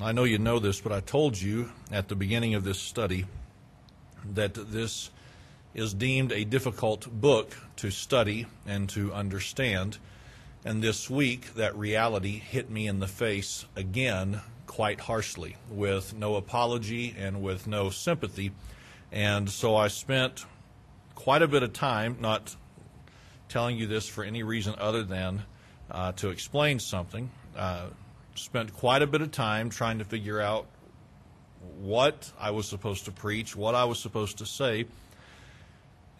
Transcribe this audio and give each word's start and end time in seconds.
I 0.00 0.12
know 0.12 0.22
you 0.22 0.38
know 0.38 0.60
this, 0.60 0.80
but 0.80 0.92
I 0.92 1.00
told 1.00 1.40
you 1.40 1.72
at 1.90 2.06
the 2.06 2.14
beginning 2.14 2.54
of 2.54 2.62
this 2.62 2.78
study 2.78 3.26
that 4.34 4.54
this 4.54 5.10
is 5.74 5.92
deemed 5.92 6.30
a 6.30 6.44
difficult 6.44 7.10
book 7.10 7.56
to 7.76 7.90
study 7.90 8.46
and 8.64 8.88
to 8.90 9.12
understand. 9.12 9.98
And 10.64 10.82
this 10.84 11.10
week, 11.10 11.54
that 11.54 11.76
reality 11.76 12.38
hit 12.38 12.70
me 12.70 12.86
in 12.86 13.00
the 13.00 13.08
face 13.08 13.64
again 13.74 14.40
quite 14.68 15.00
harshly, 15.00 15.56
with 15.68 16.14
no 16.14 16.36
apology 16.36 17.16
and 17.18 17.42
with 17.42 17.66
no 17.66 17.90
sympathy. 17.90 18.52
And 19.10 19.50
so 19.50 19.74
I 19.74 19.88
spent 19.88 20.46
quite 21.16 21.42
a 21.42 21.48
bit 21.48 21.64
of 21.64 21.72
time, 21.72 22.18
not 22.20 22.54
telling 23.48 23.76
you 23.76 23.88
this 23.88 24.06
for 24.06 24.22
any 24.22 24.44
reason 24.44 24.76
other 24.78 25.02
than 25.02 25.42
uh, 25.90 26.12
to 26.12 26.28
explain 26.28 26.78
something. 26.78 27.30
Uh, 27.56 27.86
spent 28.40 28.74
quite 28.74 29.02
a 29.02 29.06
bit 29.06 29.20
of 29.20 29.30
time 29.30 29.70
trying 29.70 29.98
to 29.98 30.04
figure 30.04 30.40
out 30.40 30.66
what 31.80 32.32
I 32.38 32.50
was 32.50 32.68
supposed 32.68 33.04
to 33.06 33.12
preach, 33.12 33.54
what 33.56 33.74
I 33.74 33.84
was 33.84 33.98
supposed 33.98 34.38
to 34.38 34.46
say. 34.46 34.86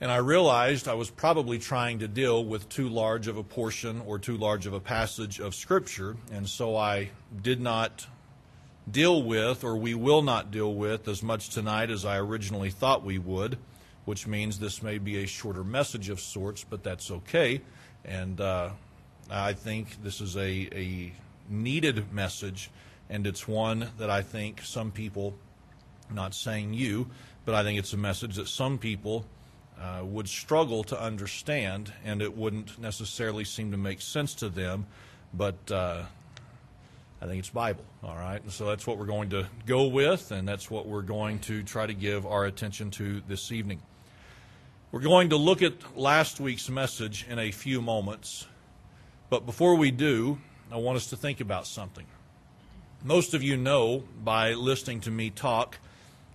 And 0.01 0.13
I 0.13 0.19
realized 0.19 0.87
I 0.87 0.95
was 0.95 1.11
probably 1.11 1.59
trying 1.59 1.99
to 2.01 2.09
deal 2.09 2.45
with 2.45 2.69
too 2.69 2.89
large 2.89 3.27
of 3.27 3.37
a 3.37 3.43
portion 3.43 4.01
or 4.07 4.19
too 4.19 4.37
large 4.37 4.67
of 4.67 4.73
a 4.73 4.81
passage 4.81 5.41
of 5.41 5.55
Scripture. 5.55 6.17
And 6.31 6.49
so 6.49 6.77
I 6.77 7.11
did 7.43 7.61
not 7.61 8.07
deal 8.89 9.23
with, 9.23 9.65
or 9.65 9.77
we 9.77 9.95
will 9.95 10.23
not 10.23 10.51
deal 10.51 10.73
with, 10.73 11.09
as 11.09 11.23
much 11.23 11.51
tonight 11.51 11.91
as 11.91 12.05
I 12.05 12.19
originally 12.19 12.71
thought 12.71 13.05
we 13.05 13.19
would, 13.19 13.59
which 14.05 14.27
means 14.27 14.59
this 14.59 14.83
may 14.83 14.98
be 14.98 15.23
a 15.23 15.27
shorter 15.27 15.65
message 15.65 16.09
of 16.09 16.21
sorts, 16.21 16.65
but 16.65 16.85
that's 16.85 17.11
okay. 17.11 17.61
And 18.05 18.41
uh, 18.41 18.71
I 19.29 19.53
think 19.53 20.03
this 20.03 20.20
is 20.20 20.37
a, 20.37 20.69
a 20.73 21.12
needed 21.51 22.13
message, 22.13 22.71
and 23.09 23.27
it's 23.27 23.49
one 23.49 23.89
that 23.99 24.11
I 24.11 24.23
think 24.23 24.63
some 24.63 24.91
people, 24.91 25.35
not 26.13 26.35
saying 26.35 26.75
you, 26.75 27.09
but 27.45 27.55
I 27.55 27.63
think 27.63 27.79
it's 27.79 27.93
a 27.93 27.99
message 27.99 28.37
that 28.37 28.49
some 28.49 28.79
people 28.79 29.25
uh, 29.81 30.05
would 30.05 30.29
struggle 30.29 30.85
to 30.85 31.01
understand, 31.01 31.93
and 32.05 32.21
it 32.21 32.37
wouldn't 32.37 32.79
necessarily 32.79 33.45
seem 33.45 33.71
to 33.71 33.77
make 33.77 34.01
sense 34.01 34.35
to 34.35 34.49
them. 34.49 34.87
But 35.33 35.71
uh, 35.71 36.03
I 37.21 37.27
think 37.27 37.41
it's 37.41 37.51
Bible, 37.51 37.85
all 38.03 38.17
right? 38.17 38.43
And 38.43 38.53
so 38.53 38.67
that's 38.67 38.87
what 38.87 38.99
we're 38.99 39.07
going 39.07 39.31
to 39.31 39.47
go 39.67 39.87
with, 39.87 40.31
and 40.31 40.49
that's 40.49 40.71
what 40.71 40.87
we're 40.87 41.03
going 41.03 41.41
to 41.41 41.63
try 41.63 41.87
to 41.87 41.95
give 41.95 42.27
our 42.27 42.45
attention 42.45 42.91
to 42.93 43.23
this 43.27 43.51
evening. 43.51 43.83
We're 44.91 45.01
going 45.01 45.31
to 45.31 45.37
look 45.37 45.61
at 45.63 45.99
last 45.99 46.41
week's 46.41 46.69
message 46.69 47.27
in 47.29 47.39
a 47.39 47.51
few 47.51 47.83
moments, 47.83 48.47
but 49.31 49.45
before 49.47 49.75
we 49.75 49.91
do, 49.91 50.39
I 50.70 50.77
want 50.77 50.97
us 50.97 51.06
to 51.08 51.16
think 51.16 51.41
about 51.41 51.66
something. 51.66 52.06
Most 53.02 53.33
of 53.33 53.42
you 53.42 53.56
know 53.56 54.05
by 54.22 54.52
listening 54.52 55.00
to 55.02 55.11
me 55.11 55.30
talk 55.30 55.78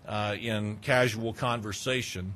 uh, 0.08 0.36
in 0.40 0.78
casual 0.78 1.34
conversation 1.34 2.34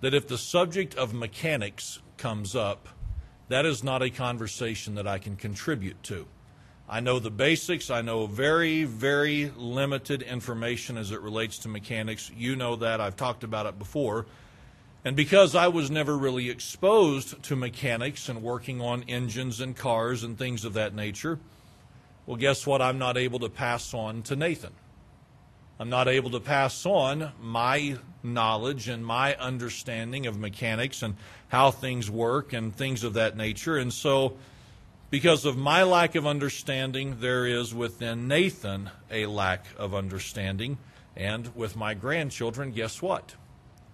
that 0.00 0.14
if 0.14 0.26
the 0.26 0.38
subject 0.38 0.94
of 0.94 1.14
mechanics 1.14 2.00
comes 2.16 2.56
up, 2.56 2.88
that 3.48 3.66
is 3.66 3.84
not 3.84 4.02
a 4.02 4.10
conversation 4.10 4.94
that 4.96 5.06
I 5.06 5.18
can 5.18 5.36
contribute 5.36 6.02
to. 6.04 6.26
I 6.88 6.98
know 6.98 7.20
the 7.20 7.30
basics. 7.30 7.90
I 7.90 8.02
know 8.02 8.26
very, 8.26 8.82
very 8.82 9.52
limited 9.56 10.22
information 10.22 10.96
as 10.96 11.12
it 11.12 11.20
relates 11.20 11.58
to 11.60 11.68
mechanics. 11.68 12.30
You 12.36 12.56
know 12.56 12.74
that. 12.76 13.00
I've 13.00 13.16
talked 13.16 13.44
about 13.44 13.66
it 13.66 13.78
before. 13.78 14.26
And 15.04 15.16
because 15.16 15.54
I 15.54 15.68
was 15.68 15.90
never 15.90 16.16
really 16.16 16.50
exposed 16.50 17.42
to 17.44 17.56
mechanics 17.56 18.28
and 18.28 18.42
working 18.42 18.80
on 18.80 19.04
engines 19.04 19.60
and 19.60 19.74
cars 19.74 20.22
and 20.22 20.36
things 20.36 20.64
of 20.64 20.74
that 20.74 20.94
nature, 20.94 21.38
well, 22.26 22.36
guess 22.36 22.66
what? 22.66 22.82
I'm 22.82 22.98
not 22.98 23.16
able 23.16 23.38
to 23.40 23.48
pass 23.48 23.94
on 23.94 24.22
to 24.24 24.36
Nathan. 24.36 24.72
I'm 25.78 25.88
not 25.88 26.08
able 26.08 26.30
to 26.32 26.40
pass 26.40 26.84
on 26.84 27.32
my 27.40 27.96
knowledge 28.22 28.88
and 28.88 29.04
my 29.04 29.34
understanding 29.36 30.26
of 30.26 30.38
mechanics 30.38 31.02
and 31.02 31.16
how 31.48 31.70
things 31.70 32.10
work 32.10 32.52
and 32.52 32.76
things 32.76 33.02
of 33.02 33.14
that 33.14 33.34
nature. 33.34 33.78
And 33.78 33.90
so 33.90 34.36
because 35.08 35.46
of 35.46 35.56
my 35.56 35.82
lack 35.82 36.14
of 36.14 36.26
understanding, 36.26 37.16
there 37.20 37.46
is 37.46 37.74
within 37.74 38.28
Nathan 38.28 38.90
a 39.10 39.24
lack 39.24 39.64
of 39.78 39.94
understanding. 39.94 40.76
And 41.16 41.54
with 41.56 41.74
my 41.74 41.94
grandchildren, 41.94 42.72
guess 42.72 43.00
what? 43.00 43.34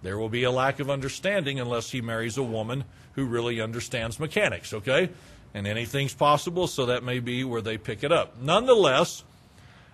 There 0.01 0.17
will 0.17 0.29
be 0.29 0.43
a 0.43 0.51
lack 0.51 0.79
of 0.79 0.89
understanding 0.89 1.59
unless 1.59 1.91
he 1.91 2.01
marries 2.01 2.37
a 2.37 2.43
woman 2.43 2.83
who 3.13 3.25
really 3.25 3.59
understands 3.59 4.19
mechanics, 4.19 4.73
okay? 4.73 5.09
And 5.53 5.65
anything's 5.65 6.13
possible, 6.13 6.67
so 6.67 6.85
that 6.85 7.03
may 7.03 7.19
be 7.19 7.43
where 7.43 7.61
they 7.61 7.77
pick 7.77 8.03
it 8.03 8.11
up. 8.11 8.39
Nonetheless, 8.39 9.23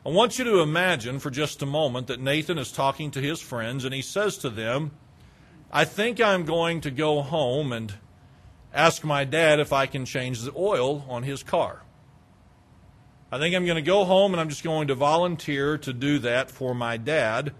I 0.05 0.09
want 0.09 0.37
you 0.37 0.43
to 0.45 0.59
imagine 0.59 1.19
for 1.19 1.29
just 1.29 1.61
a 1.61 1.65
moment 1.65 2.07
that 2.07 2.19
Nathan 2.19 2.57
is 2.57 2.71
talking 2.71 3.11
to 3.11 3.21
his 3.21 3.39
friends 3.39 3.85
and 3.85 3.93
he 3.93 4.01
says 4.01 4.37
to 4.39 4.49
them, 4.49 4.91
I 5.71 5.85
think 5.85 6.19
I'm 6.19 6.43
going 6.43 6.81
to 6.81 6.91
go 6.91 7.21
home 7.21 7.71
and 7.71 7.93
ask 8.73 9.03
my 9.03 9.23
dad 9.23 9.59
if 9.59 9.71
I 9.71 9.85
can 9.85 10.03
change 10.03 10.41
the 10.41 10.53
oil 10.55 11.05
on 11.07 11.23
his 11.23 11.41
car. 11.43 11.83
I 13.31 13.39
think 13.39 13.55
I'm 13.55 13.65
going 13.65 13.77
to 13.77 13.81
go 13.81 14.03
home 14.03 14.33
and 14.33 14.41
I'm 14.41 14.49
just 14.49 14.63
going 14.63 14.89
to 14.89 14.95
volunteer 14.95 15.77
to 15.79 15.93
do 15.93 16.19
that 16.19 16.51
for 16.51 16.75
my 16.75 16.97
dad. 16.97 17.53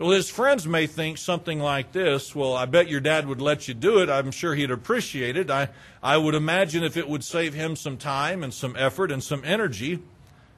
Well, 0.00 0.12
his 0.12 0.30
friends 0.30 0.66
may 0.66 0.86
think 0.86 1.18
something 1.18 1.60
like 1.60 1.92
this 1.92 2.34
Well, 2.34 2.56
I 2.56 2.64
bet 2.64 2.88
your 2.88 3.00
dad 3.00 3.26
would 3.26 3.42
let 3.42 3.68
you 3.68 3.74
do 3.74 3.98
it. 3.98 4.08
I'm 4.08 4.30
sure 4.30 4.54
he'd 4.54 4.70
appreciate 4.70 5.36
it. 5.36 5.50
I, 5.50 5.68
I 6.02 6.16
would 6.16 6.34
imagine 6.34 6.82
if 6.82 6.96
it 6.96 7.06
would 7.06 7.22
save 7.22 7.52
him 7.52 7.76
some 7.76 7.98
time 7.98 8.42
and 8.42 8.52
some 8.52 8.74
effort 8.76 9.12
and 9.12 9.22
some 9.22 9.42
energy, 9.44 9.98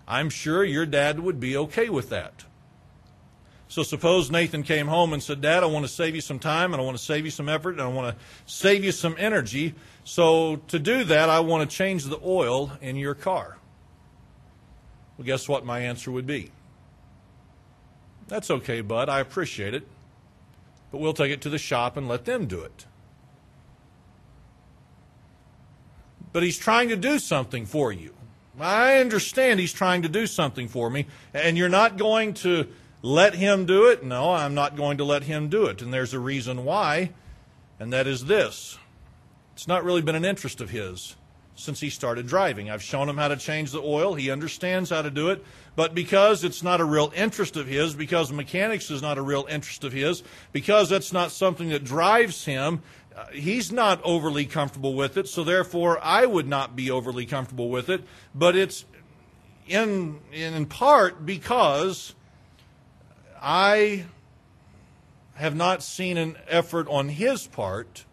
I'm 0.07 0.31
sure 0.31 0.63
your 0.63 0.87
dad 0.87 1.19
would 1.19 1.41
be 1.41 1.57
okay 1.57 1.89
with 1.89 2.09
that. 2.11 2.45
So 3.67 3.83
suppose 3.83 4.31
Nathan 4.31 4.63
came 4.63 4.87
home 4.87 5.13
and 5.13 5.21
said, 5.21 5.41
Dad, 5.41 5.65
I 5.65 5.67
want 5.67 5.87
to 5.87 5.93
save 5.93 6.15
you 6.15 6.21
some 6.21 6.39
time 6.39 6.73
and 6.73 6.81
I 6.81 6.85
want 6.85 6.97
to 6.97 7.03
save 7.03 7.25
you 7.25 7.31
some 7.33 7.49
effort 7.49 7.73
and 7.73 7.81
I 7.81 7.89
want 7.89 8.17
to 8.17 8.25
save 8.47 8.85
you 8.85 8.93
some 8.93 9.17
energy. 9.19 9.75
So 10.05 10.57
to 10.69 10.79
do 10.79 11.03
that, 11.05 11.31
I 11.31 11.41
want 11.41 11.69
to 11.69 11.77
change 11.77 12.05
the 12.05 12.21
oil 12.25 12.71
in 12.81 12.95
your 12.95 13.15
car. 13.15 13.57
Well, 15.17 15.25
guess 15.25 15.49
what 15.49 15.65
my 15.65 15.81
answer 15.81 16.13
would 16.13 16.29
be? 16.29 16.53
That's 18.33 18.51
okay, 18.51 18.81
bud. 18.81 19.11
I 19.11 19.21
appreciate 19.21 19.75
it. 19.75 19.87
But 20.91 21.03
we'll 21.03 21.13
take 21.13 21.31
it 21.31 21.43
to 21.43 21.51
the 21.51 21.59
shop 21.59 21.99
and 21.99 22.09
let 22.09 22.25
them 22.25 22.47
do 22.47 22.63
it. 22.63 22.87
But 26.33 26.43
he's 26.43 26.57
trying 26.57 26.89
to 26.89 26.97
do 26.97 27.19
something 27.19 27.67
for 27.67 27.93
you. 27.93 28.15
I 28.59 29.01
understand 29.01 29.61
he's 29.61 29.75
trying 29.75 30.01
to 30.01 30.09
do 30.09 30.27
something 30.27 30.67
for 30.67 30.89
me, 30.89 31.09
and 31.35 31.59
you're 31.59 31.69
not 31.69 31.99
going 31.99 32.33
to 32.35 32.69
let 33.03 33.35
him 33.35 33.67
do 33.67 33.89
it? 33.91 34.03
No, 34.03 34.33
I'm 34.33 34.55
not 34.55 34.77
going 34.77 34.97
to 34.97 35.05
let 35.05 35.25
him 35.25 35.51
do 35.51 35.67
it. 35.67 35.83
And 35.83 35.93
there's 35.93 36.15
a 36.15 36.19
reason 36.19 36.65
why, 36.65 37.11
and 37.79 37.93
that 37.93 38.07
is 38.07 38.25
this 38.25 38.79
it's 39.53 39.69
not 39.69 39.85
really 39.85 40.01
been 40.01 40.17
an 40.17 40.25
interest 40.25 40.63
of 40.63 40.71
his 40.71 41.17
since 41.63 41.81
he 41.81 41.91
started 41.91 42.27
driving. 42.27 42.71
I've 42.71 42.83
shown 42.83 43.09
him 43.09 43.17
how 43.17 43.29
to 43.29 43.37
change 43.37 43.71
the 43.71 43.81
oil, 43.81 44.15
he 44.15 44.31
understands 44.31 44.91
how 44.91 45.03
to 45.03 45.11
do 45.11 45.31
it. 45.31 45.45
But 45.75 45.95
because 45.95 46.45
it's 46.45 46.63
not 46.63 46.81
a 46.81 46.85
real 46.85 47.13
interest 47.15 47.57
of 47.57 47.67
his, 47.67 47.95
because 47.95 48.31
mechanics 48.33 48.91
is 48.91 49.01
not 49.01 49.17
a 49.17 49.23
real 49.23 49.47
interest 49.49 49.85
of 49.85 49.93
his, 49.93 50.23
because 50.53 50.91
that's 50.91 51.13
not 51.13 51.31
something 51.31 51.71
that 51.71 51.85
drives 51.85 52.45
him, 52.45 52.83
uh, 53.17 53.27
he's 53.29 53.71
not 53.73 54.01
overly 54.05 54.45
comfortable 54.47 54.95
with 54.95 55.17
it. 55.17 55.29
So 55.29 55.45
therefore, 55.45 55.99
I 56.03 56.27
would 56.27 56.49
not 56.49 56.77
be 56.77 56.91
overly 56.91 57.27
comfortable 57.27 57.69
with 57.71 57.89
it. 57.89 58.03
But 58.35 58.57
it's 58.57 58.85
in 59.67 60.21
in 60.33 60.67
part 60.67 61.25
because 61.25 62.15
I 63.41 64.07
have 65.35 65.55
not 65.55 65.83
seen 65.83 66.17
an 66.17 66.37
effort 66.49 66.87
on 66.89 67.09
his 67.09 67.47
part 67.47 68.05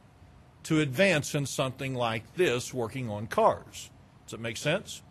to 0.69 0.79
advance 0.81 1.33
in 1.33 1.47
something 1.47 1.95
like 1.95 2.35
this, 2.35 2.71
working 2.71 3.09
on 3.09 3.25
cars. 3.25 3.89
Does 4.25 4.33
that 4.33 4.39
make 4.39 4.55
sense? 4.55 5.01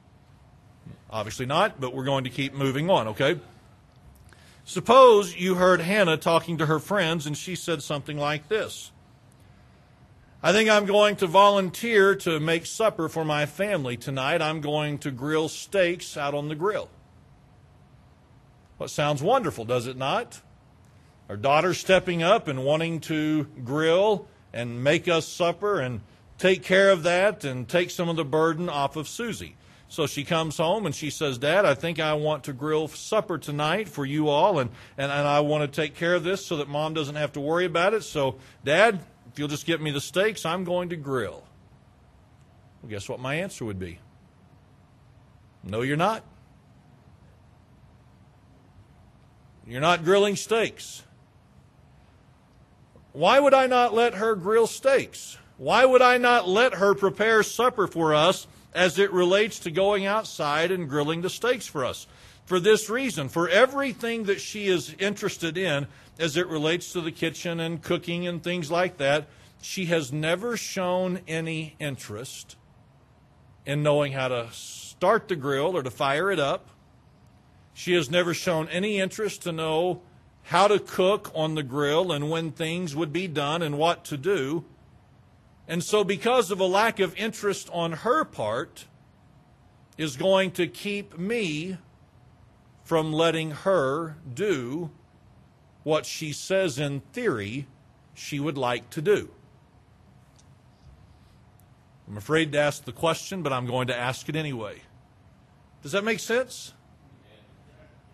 Obviously 1.10 1.46
not, 1.46 1.81
but 1.81 1.93
we're 1.93 2.05
going 2.05 2.22
to 2.22 2.31
keep 2.31 2.55
moving 2.55 2.88
on, 2.88 3.08
okay? 3.08 3.40
Suppose 4.64 5.34
you 5.34 5.56
heard 5.56 5.81
Hannah 5.81 6.16
talking 6.16 6.58
to 6.58 6.66
her 6.66 6.78
friends 6.78 7.26
and 7.26 7.37
she 7.37 7.56
said 7.56 7.82
something 7.82 8.16
like 8.16 8.46
this 8.46 8.93
I 10.44 10.52
think 10.52 10.70
I'm 10.70 10.87
going 10.87 11.16
to 11.16 11.26
volunteer 11.26 12.14
to 12.14 12.38
make 12.38 12.64
supper 12.64 13.08
for 13.08 13.25
my 13.25 13.44
family 13.44 13.96
tonight. 13.96 14.40
I'm 14.40 14.61
going 14.61 14.99
to 14.99 15.11
grill 15.11 15.49
steaks 15.49 16.16
out 16.16 16.34
on 16.34 16.49
the 16.49 16.54
grill. 16.54 16.88
What 18.76 18.90
sounds 18.90 19.25
wonderful, 19.25 19.64
does 19.64 19.88
it 19.88 19.96
not? 19.96 20.40
Our 21.28 21.37
daughter 21.37 21.75
stepping 21.75 22.22
up 22.22 22.46
and 22.46 22.64
wanting 22.64 23.00
to 23.00 23.49
grill 23.64 24.28
and 24.53 24.83
make 24.83 25.09
us 25.09 25.27
supper 25.27 25.81
and 25.81 26.00
take 26.39 26.62
care 26.62 26.91
of 26.91 27.03
that 27.03 27.45
and 27.45 27.69
take 27.69 27.91
some 27.91 28.09
of 28.09 28.17
the 28.17 28.25
burden 28.25 28.69
off 28.69 28.97
of 28.97 29.09
Susie. 29.09 29.56
So 29.89 30.06
she 30.06 30.23
comes 30.23 30.59
home 30.59 30.85
and 30.85 30.95
she 30.95 31.09
says, 31.09 31.39
Dad, 31.39 31.65
I 31.65 31.75
think 31.75 31.99
I 31.99 32.12
want 32.12 32.45
to 32.45 32.53
grill 32.53 32.89
supper 32.89 33.39
tonight 33.39 33.89
for 33.89 34.05
you 34.05 34.29
all, 34.29 34.59
and, 34.59 34.71
and, 34.99 35.11
and 35.11 35.27
I 35.27 35.41
want 35.41 35.71
to 35.71 35.81
take 35.81 35.95
care 35.95 36.15
of 36.15 36.25
this 36.25 36.45
so 36.45 36.59
that 36.59 36.69
mom 36.69 36.93
doesn't 36.93 37.15
have 37.15 37.33
to 37.33 37.41
worry 37.41 37.65
about 37.65 37.95
it. 37.95 38.03
So, 38.03 38.37
Dad, 38.65 39.00
if 39.33 39.39
you'll 39.39 39.49
just 39.49 39.65
get 39.65 39.81
me 39.81 39.91
the 39.91 40.00
steaks, 40.00 40.45
I'm 40.45 40.65
going 40.65 40.91
to 40.91 40.97
grill. 40.97 41.43
Well, 42.83 42.91
guess 42.91 43.09
what 43.09 43.19
my 43.19 43.37
answer 43.37 43.65
would 43.65 43.79
be? 43.79 43.99
No, 45.65 45.81
you're 45.81 45.97
not. 45.97 46.23
You're 49.67 49.81
not 49.81 50.05
grilling 50.05 50.37
steaks. 50.37 51.03
Why 53.19 53.41
would 53.41 53.53
I 53.53 53.67
not 53.67 53.94
let 53.94 54.15
her 54.15 54.37
grill 54.37 54.69
steaks? 54.69 55.38
Why 55.56 55.85
would 55.85 56.03
I 56.03 56.19
not 56.19 56.49
let 56.49 56.75
her 56.75 56.94
prepare 56.94 57.43
supper 57.43 57.88
for 57.88 58.15
us 58.15 58.47
as 58.73 58.97
it 58.97 59.12
relates 59.12 59.59
to 59.59 59.73
going 59.73 60.06
outside 60.06 60.70
and 60.70 60.88
grilling 60.88 61.23
the 61.23 61.29
steaks 61.29 61.67
for 61.67 61.85
us? 61.85 62.06
For 62.44 62.61
this 62.61 62.88
reason, 62.88 63.29
for 63.29 63.49
everything 63.49 64.23
that 64.26 64.41
she 64.41 64.69
is 64.69 64.94
interested 65.00 65.59
in 65.59 65.88
as 66.20 66.37
it 66.37 66.47
relates 66.47 66.93
to 66.93 67.00
the 67.00 67.11
kitchen 67.11 67.59
and 67.59 67.82
cooking 67.82 68.29
and 68.29 68.41
things 68.41 68.70
like 68.70 68.99
that, 68.99 69.26
she 69.61 69.87
has 69.87 70.12
never 70.12 70.56
shown 70.56 71.19
any 71.26 71.75
interest 71.81 72.55
in 73.67 73.82
knowing 73.82 74.12
how 74.12 74.29
to 74.29 74.47
start 74.53 75.26
the 75.26 75.35
grill 75.35 75.76
or 75.76 75.82
to 75.82 75.91
fire 75.91 76.31
it 76.31 76.38
up. 76.38 76.69
She 77.75 77.94
has 77.94 78.12
never 78.12 78.32
shown 78.32 78.69
any 78.69 79.00
interest 79.00 79.43
to 79.43 79.50
know 79.50 80.03
how 80.49 80.67
to 80.67 80.79
cook 80.79 81.31
on 81.35 81.55
the 81.55 81.62
grill 81.62 82.11
and 82.11 82.31
when 82.31 82.50
things 82.50 82.97
would 82.97 83.12
be 83.12 83.29
done 83.29 83.61
and 83.61 83.77
what 83.77 84.03
to 84.03 84.17
do. 84.17 84.65
And 85.69 85.85
so, 85.85 86.03
because 86.03 86.50
of 86.50 86.59
a 86.59 86.65
lack 86.65 87.00
of 87.00 87.15
interest 87.17 87.69
on 87.71 87.93
her 87.93 88.25
part, 88.25 88.87
is 89.99 90.17
going 90.17 90.50
to 90.53 90.67
keep 90.67 91.19
me 91.19 91.77
from 92.83 93.12
letting 93.12 93.50
her 93.50 94.17
do 94.33 94.91
what 95.83 96.06
she 96.06 96.33
says 96.33 96.79
in 96.79 97.00
theory 97.12 97.67
she 98.15 98.41
would 98.41 98.56
like 98.56 98.89
to 98.89 99.03
do. 99.03 99.29
I'm 102.09 102.17
afraid 102.17 102.53
to 102.53 102.59
ask 102.59 102.87
the 102.87 102.93
question, 102.93 103.43
but 103.43 103.53
I'm 103.53 103.67
going 103.67 103.89
to 103.89 103.95
ask 103.95 104.27
it 104.31 104.37
anyway. 104.37 104.81
Does 105.83 105.93
that 105.93 106.05
make 106.05 106.21
sense? 106.21 106.73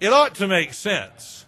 It 0.00 0.12
ought 0.12 0.34
to 0.34 0.48
make 0.48 0.74
sense. 0.74 1.46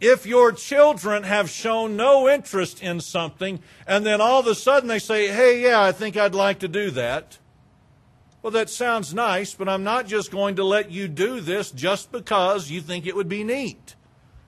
If 0.00 0.26
your 0.26 0.52
children 0.52 1.22
have 1.22 1.48
shown 1.48 1.96
no 1.96 2.28
interest 2.28 2.82
in 2.82 3.00
something, 3.00 3.60
and 3.86 4.04
then 4.04 4.20
all 4.20 4.40
of 4.40 4.46
a 4.46 4.54
sudden 4.54 4.88
they 4.88 4.98
say, 4.98 5.28
hey, 5.28 5.62
yeah, 5.62 5.82
I 5.82 5.92
think 5.92 6.16
I'd 6.16 6.34
like 6.34 6.58
to 6.60 6.68
do 6.68 6.90
that. 6.90 7.38
Well, 8.42 8.50
that 8.50 8.68
sounds 8.68 9.14
nice, 9.14 9.54
but 9.54 9.68
I'm 9.68 9.84
not 9.84 10.06
just 10.06 10.30
going 10.30 10.56
to 10.56 10.64
let 10.64 10.90
you 10.90 11.08
do 11.08 11.40
this 11.40 11.70
just 11.70 12.12
because 12.12 12.70
you 12.70 12.82
think 12.82 13.06
it 13.06 13.16
would 13.16 13.28
be 13.28 13.42
neat. 13.42 13.94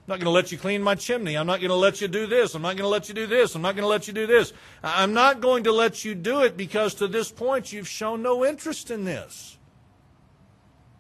I'm 0.07 0.13
not 0.13 0.17
going 0.17 0.27
to 0.27 0.31
let 0.31 0.53
you 0.53 0.59
clean 0.59 0.83
my 0.83 0.95
chimney. 0.95 1.37
I'm 1.37 1.47
not 1.47 1.61
going 1.61 1.71
to 1.71 1.75
let 1.75 2.01
you 2.01 2.07
do 2.07 2.27
this. 2.27 2.55
I'm 2.55 2.63
not 2.63 2.77
going 2.77 2.85
to 2.85 2.89
let 2.89 3.09
you 3.09 3.15
do 3.15 3.27
this. 3.27 3.55
I'm 3.55 3.63
not 3.63 3.75
going 3.75 3.85
to 3.85 3.89
let 3.89 4.07
you 4.07 4.13
do 4.13 4.27
this. 4.27 4.53
I'm 4.83 5.15
not 5.15 5.41
going 5.41 5.65
to 5.65 5.73
let 5.73 6.05
you 6.05 6.15
do 6.15 6.43
it 6.43 6.57
because 6.57 6.95
to 6.97 7.09
this 7.09 7.33
point 7.33 7.73
you've 7.73 7.89
shown 7.89 8.23
no 8.23 8.45
interest 8.45 8.91
in 8.91 9.05
this. 9.05 9.56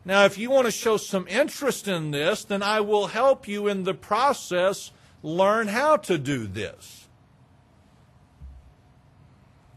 Now, 0.06 0.25
if 0.25 0.38
you 0.38 0.50
want 0.50 0.67
to 0.67 0.70
show 0.70 0.99
some 0.99 1.26
interest 1.26 1.88
in 1.88 2.12
this, 2.12 2.44
then 2.44 2.62
I 2.62 2.79
will 2.79 3.08
help 3.08 3.49
you 3.49 3.67
in 3.67 3.82
the 3.82 3.93
process 3.93 4.93
learn 5.20 5.67
how 5.67 5.97
to 5.97 6.17
do 6.17 6.47
this. 6.47 7.08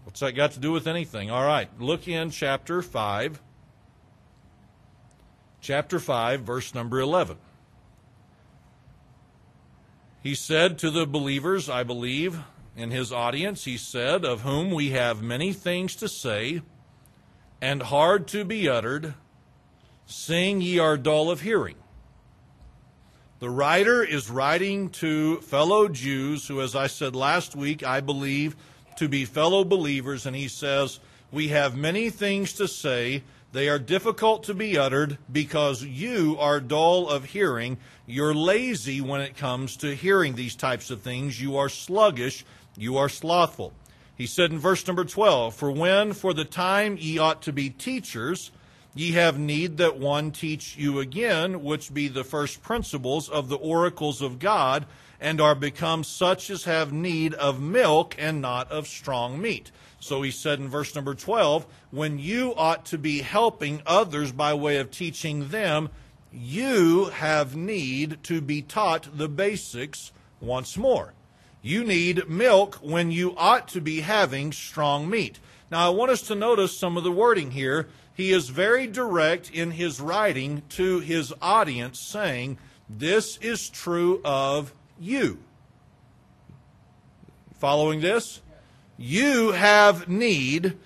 What's 0.03 0.19
that 0.19 0.33
got 0.33 0.51
to 0.51 0.59
do 0.59 0.71
with 0.71 0.85
anything? 0.85 1.31
All 1.31 1.43
right, 1.43 1.67
look 1.79 2.07
in 2.07 2.29
chapter 2.29 2.83
5. 2.83 3.41
Chapter 5.61 5.99
5, 5.99 6.41
verse 6.41 6.75
number 6.75 6.99
11. 6.99 7.37
He 10.21 10.35
said 10.35 10.77
to 10.77 10.91
the 10.91 11.07
believers, 11.07 11.69
I 11.69 11.81
believe, 11.81 12.39
in 12.77 12.91
his 12.91 13.11
audience, 13.11 13.65
he 13.65 13.77
said, 13.77 14.23
Of 14.23 14.41
whom 14.41 14.69
we 14.69 14.91
have 14.91 15.23
many 15.23 15.53
things 15.53 15.95
to 15.95 16.07
say 16.07 16.61
and 17.59 17.81
hard 17.81 18.27
to 18.27 18.45
be 18.45 18.69
uttered, 18.69 19.15
seeing 20.09 20.59
ye 20.59 20.79
are 20.79 20.97
dull 20.97 21.29
of 21.29 21.41
hearing. 21.41 21.75
The 23.39 23.49
writer 23.49 24.03
is 24.03 24.29
writing 24.29 24.89
to 24.89 25.39
fellow 25.41 25.87
Jews 25.87 26.47
who, 26.47 26.59
as 26.61 26.75
I 26.75 26.87
said 26.87 27.15
last 27.15 27.55
week, 27.55 27.83
I 27.83 28.01
believe 28.01 28.55
to 28.97 29.07
be 29.07 29.23
fellow 29.23 29.63
believers, 29.63 30.25
and 30.25 30.35
he 30.35 30.47
says, 30.47 30.99
We 31.31 31.49
have 31.49 31.77
many 31.77 32.09
things 32.09 32.53
to 32.53 32.67
say 32.67 33.23
they 33.51 33.69
are 33.69 33.79
difficult 33.79 34.43
to 34.45 34.53
be 34.55 34.77
uttered 34.77 35.19
because 35.31 35.83
you 35.83 36.35
are 36.39 36.59
dull 36.59 37.07
of 37.07 37.25
hearing. 37.25 37.77
You're 38.07 38.35
lazy 38.35 39.01
when 39.01 39.21
it 39.21 39.37
comes 39.37 39.77
to 39.77 39.95
hearing 39.95 40.35
these 40.35 40.55
types 40.55 40.89
of 40.89 41.01
things. 41.01 41.39
You 41.39 41.55
are 41.57 41.69
sluggish. 41.69 42.43
You 42.75 42.97
are 42.97 43.09
slothful. 43.09 43.73
He 44.15 44.25
said 44.25 44.51
in 44.51 44.59
verse 44.59 44.85
number 44.85 45.05
12, 45.05 45.53
For 45.53 45.71
when 45.71 46.13
for 46.13 46.33
the 46.33 46.45
time 46.45 46.97
ye 46.99 47.19
ought 47.19 47.43
to 47.43 47.53
be 47.53 47.69
teachers, 47.69 48.51
ye 48.95 49.11
have 49.13 49.37
need 49.37 49.77
that 49.77 49.97
one 49.97 50.31
teach 50.31 50.77
you 50.77 50.99
again, 50.99 51.63
which 51.63 51.93
be 51.93 52.07
the 52.07 52.23
first 52.23 52.61
principles 52.61 53.29
of 53.29 53.49
the 53.49 53.57
oracles 53.57 54.21
of 54.21 54.39
God, 54.39 54.85
and 55.19 55.39
are 55.41 55.55
become 55.55 56.03
such 56.03 56.49
as 56.49 56.63
have 56.63 56.91
need 56.91 57.33
of 57.35 57.61
milk 57.61 58.15
and 58.17 58.41
not 58.41 58.71
of 58.71 58.87
strong 58.87 59.41
meat. 59.41 59.71
So 59.99 60.21
he 60.21 60.31
said 60.31 60.59
in 60.59 60.69
verse 60.69 60.95
number 60.95 61.13
12, 61.13 61.65
when 61.91 62.19
you 62.19 62.53
ought 62.55 62.85
to 62.85 62.97
be 62.97 63.21
helping 63.21 63.81
others 63.85 64.31
by 64.31 64.53
way 64.53 64.77
of 64.77 64.91
teaching 64.91 65.49
them, 65.49 65.89
you 66.31 67.05
have 67.05 67.55
need 67.55 68.23
to 68.23 68.39
be 68.39 68.61
taught 68.61 69.17
the 69.17 69.27
basics 69.27 70.11
once 70.39 70.77
more. 70.77 71.13
You 71.61 71.83
need 71.83 72.29
milk 72.29 72.75
when 72.81 73.11
you 73.11 73.35
ought 73.35 73.67
to 73.69 73.81
be 73.81 74.01
having 74.01 74.51
strong 74.51 75.09
meat. 75.09 75.39
Now, 75.69 75.87
I 75.87 75.89
want 75.89 76.11
us 76.11 76.21
to 76.23 76.35
notice 76.35 76.77
some 76.77 76.97
of 76.97 77.03
the 77.03 77.11
wording 77.11 77.51
here. 77.51 77.89
He 78.13 78.31
is 78.31 78.49
very 78.49 78.87
direct 78.87 79.51
in 79.51 79.71
his 79.71 79.99
writing 79.99 80.63
to 80.69 80.99
his 80.99 81.33
audience, 81.41 81.99
saying, 81.99 82.57
This 82.89 83.37
is 83.37 83.69
true 83.69 84.21
of 84.23 84.73
you. 84.99 85.39
Following 87.59 88.01
this? 88.01 88.41
You 88.97 89.51
have 89.51 90.07
need 90.07 90.77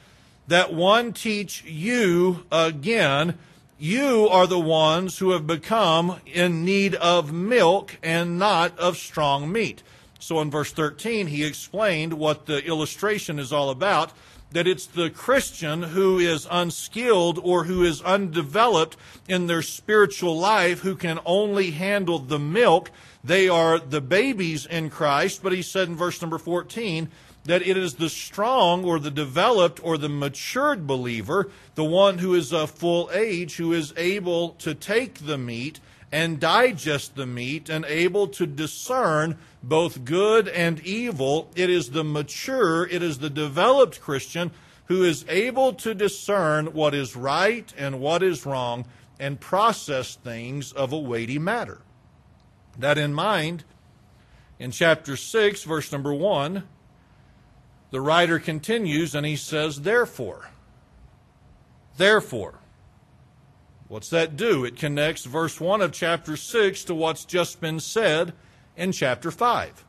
that 0.47 0.73
one 0.73 1.13
teach 1.13 1.63
you 1.65 2.45
again. 2.51 3.37
You 3.79 4.27
are 4.27 4.47
the 4.47 4.59
ones 4.59 5.19
who 5.19 5.31
have 5.31 5.47
become 5.47 6.19
in 6.25 6.65
need 6.65 6.95
of 6.95 7.31
milk 7.31 7.97
and 8.03 8.37
not 8.37 8.77
of 8.77 8.97
strong 8.97 9.51
meat. 9.51 9.83
So 10.23 10.39
in 10.39 10.49
verse 10.49 10.71
13, 10.71 11.27
he 11.27 11.43
explained 11.43 12.13
what 12.13 12.45
the 12.45 12.65
illustration 12.65 13.39
is 13.39 13.51
all 13.51 13.69
about 13.69 14.13
that 14.53 14.67
it's 14.67 14.85
the 14.85 15.09
Christian 15.09 15.81
who 15.83 16.19
is 16.19 16.47
unskilled 16.49 17.39
or 17.43 17.65
who 17.65 17.83
is 17.83 18.01
undeveloped 18.03 18.95
in 19.27 19.47
their 19.47 19.63
spiritual 19.63 20.37
life 20.37 20.79
who 20.79 20.95
can 20.95 21.19
only 21.25 21.71
handle 21.71 22.19
the 22.19 22.39
milk. 22.39 22.91
They 23.23 23.49
are 23.49 23.79
the 23.79 23.99
babies 23.99 24.65
in 24.65 24.89
Christ, 24.89 25.41
but 25.43 25.51
he 25.51 25.61
said 25.61 25.89
in 25.89 25.95
verse 25.95 26.21
number 26.21 26.37
14, 26.37 27.09
that 27.45 27.67
it 27.67 27.75
is 27.75 27.95
the 27.95 28.09
strong 28.09 28.85
or 28.85 28.99
the 28.99 29.11
developed 29.11 29.83
or 29.83 29.97
the 29.97 30.07
matured 30.07 30.87
believer, 30.87 31.49
the 31.75 31.83
one 31.83 32.19
who 32.19 32.33
is 32.33 32.53
of 32.53 32.71
full 32.71 33.09
age, 33.11 33.57
who 33.57 33.73
is 33.73 33.93
able 33.97 34.51
to 34.51 34.73
take 34.73 35.25
the 35.25 35.37
meat 35.37 35.81
and 36.13 36.39
digest 36.39 37.15
the 37.15 37.25
meat 37.25 37.69
and 37.69 37.83
able 37.85 38.27
to 38.27 38.45
discern 38.45 39.35
both 39.63 40.05
good 40.05 40.47
and 40.47 40.79
evil. 40.81 41.49
It 41.55 41.71
is 41.71 41.89
the 41.89 42.03
mature, 42.03 42.85
it 42.85 43.01
is 43.01 43.17
the 43.17 43.31
developed 43.31 43.99
Christian 43.99 44.51
who 44.85 45.03
is 45.03 45.25
able 45.27 45.73
to 45.73 45.95
discern 45.95 46.67
what 46.67 46.93
is 46.93 47.15
right 47.15 47.73
and 47.75 47.99
what 47.99 48.21
is 48.21 48.45
wrong 48.45 48.85
and 49.19 49.39
process 49.39 50.13
things 50.13 50.71
of 50.71 50.93
a 50.93 50.99
weighty 50.99 51.39
matter. 51.39 51.81
That 52.77 52.99
in 52.99 53.11
mind, 53.11 53.63
in 54.59 54.69
chapter 54.69 55.17
6, 55.17 55.63
verse 55.63 55.91
number 55.91 56.13
1, 56.13 56.61
the 57.89 58.01
writer 58.01 58.37
continues 58.37 59.15
and 59.15 59.25
he 59.25 59.35
says, 59.35 59.81
Therefore. 59.81 60.51
Therefore. 61.97 62.59
What's 63.93 64.09
that 64.09 64.35
do? 64.35 64.65
It 64.65 64.75
connects 64.75 65.23
verse 65.23 65.61
1 65.61 65.79
of 65.79 65.91
chapter 65.91 66.35
6 66.35 66.85
to 66.85 66.95
what's 66.95 67.25
just 67.25 67.61
been 67.61 67.79
said 67.79 68.33
in 68.75 68.91
chapter 68.91 69.29
5. 69.29 69.85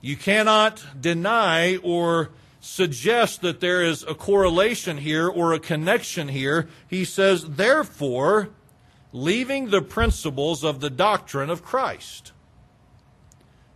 You 0.00 0.16
cannot 0.16 0.82
deny 0.98 1.76
or 1.76 2.30
suggest 2.60 3.42
that 3.42 3.60
there 3.60 3.82
is 3.82 4.04
a 4.04 4.14
correlation 4.14 4.96
here 4.96 5.28
or 5.28 5.52
a 5.52 5.60
connection 5.60 6.28
here. 6.28 6.66
He 6.88 7.04
says, 7.04 7.44
Therefore, 7.44 8.48
leaving 9.12 9.68
the 9.68 9.82
principles 9.82 10.64
of 10.64 10.80
the 10.80 10.88
doctrine 10.88 11.50
of 11.50 11.62
Christ 11.62 12.32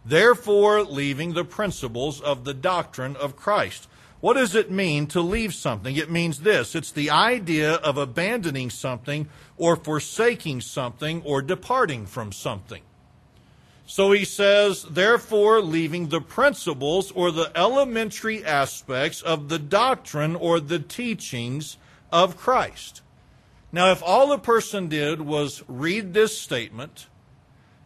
therefore 0.09 0.83
leaving 0.85 1.35
the 1.35 1.45
principles 1.45 2.19
of 2.21 2.45
the 2.45 2.55
doctrine 2.55 3.15
of 3.17 3.37
Christ. 3.37 3.87
What 4.21 4.35
does 4.35 4.55
it 4.55 4.71
mean 4.71 5.07
to 5.09 5.21
leave 5.21 5.55
something? 5.55 5.95
It 5.97 6.11
means 6.11 6.41
this 6.41 6.75
it's 6.75 6.91
the 6.91 7.11
idea 7.11 7.75
of 7.75 7.97
abandoning 7.97 8.71
something 8.71 9.29
or 9.57 9.77
forsaking 9.77 10.61
something 10.61 11.23
or 11.25 11.41
departing 11.41 12.07
from 12.07 12.33
something. 12.33 12.83
So 13.87 14.13
he 14.13 14.27
says, 14.27 14.83
therefore, 14.83 15.63
leaving 15.63 16.09
the 16.09 16.21
principles 16.21 17.11
or 17.13 17.31
the 17.31 17.51
elementary 17.57 18.45
aspects 18.45 19.23
of 19.23 19.49
the 19.49 19.59
doctrine 19.59 20.37
or 20.37 20.61
the 20.61 20.79
teachings 20.79 21.79
of 22.13 22.37
Christ. 22.37 23.01
Now, 23.73 23.91
if 23.91 24.03
all 24.03 24.33
a 24.33 24.39
person 24.39 24.89
did 24.89 25.23
was 25.23 25.63
read 25.69 26.13
this 26.13 26.39
statement, 26.39 27.07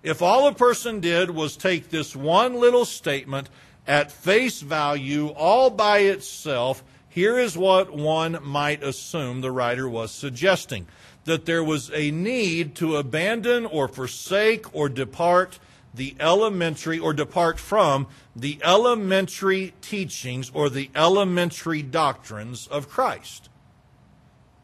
if 0.02 0.22
all 0.22 0.48
a 0.48 0.54
person 0.54 0.98
did 0.98 1.30
was 1.30 1.56
take 1.56 1.90
this 1.90 2.16
one 2.16 2.54
little 2.54 2.84
statement 2.84 3.48
at 3.86 4.12
face 4.12 4.60
value 4.60 5.28
all 5.28 5.70
by 5.70 5.98
itself, 5.98 6.84
here 7.08 7.38
is 7.38 7.56
what 7.56 7.92
one 7.92 8.38
might 8.42 8.82
assume 8.82 9.40
the 9.40 9.50
writer 9.50 9.88
was 9.88 10.10
suggesting 10.10 10.86
that 11.24 11.44
there 11.44 11.62
was 11.62 11.90
a 11.92 12.10
need 12.10 12.74
to 12.76 12.96
abandon 12.96 13.66
or 13.66 13.88
forsake 13.88 14.74
or 14.74 14.88
depart 14.88 15.58
the 15.94 16.16
elementary 16.18 16.98
or 16.98 17.12
depart 17.12 17.58
from 17.60 18.06
the 18.34 18.58
elementary 18.62 19.74
teachings 19.82 20.50
or 20.54 20.70
the 20.70 20.90
elementary 20.94 21.82
doctrines 21.82 22.66
of 22.66 22.88
Christ. 22.88 23.50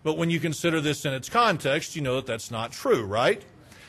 But 0.03 0.17
when 0.17 0.31
you 0.31 0.41
consider 0.41 0.81
this 0.81 1.05
in 1.05 1.13
its 1.13 1.29
context, 1.29 1.95
you 1.95 2.03
know 2.03 2.17
that 2.17 2.27
that's 2.27 2.51
not 2.51 2.73
true, 2.73 3.05
right? 3.05 3.45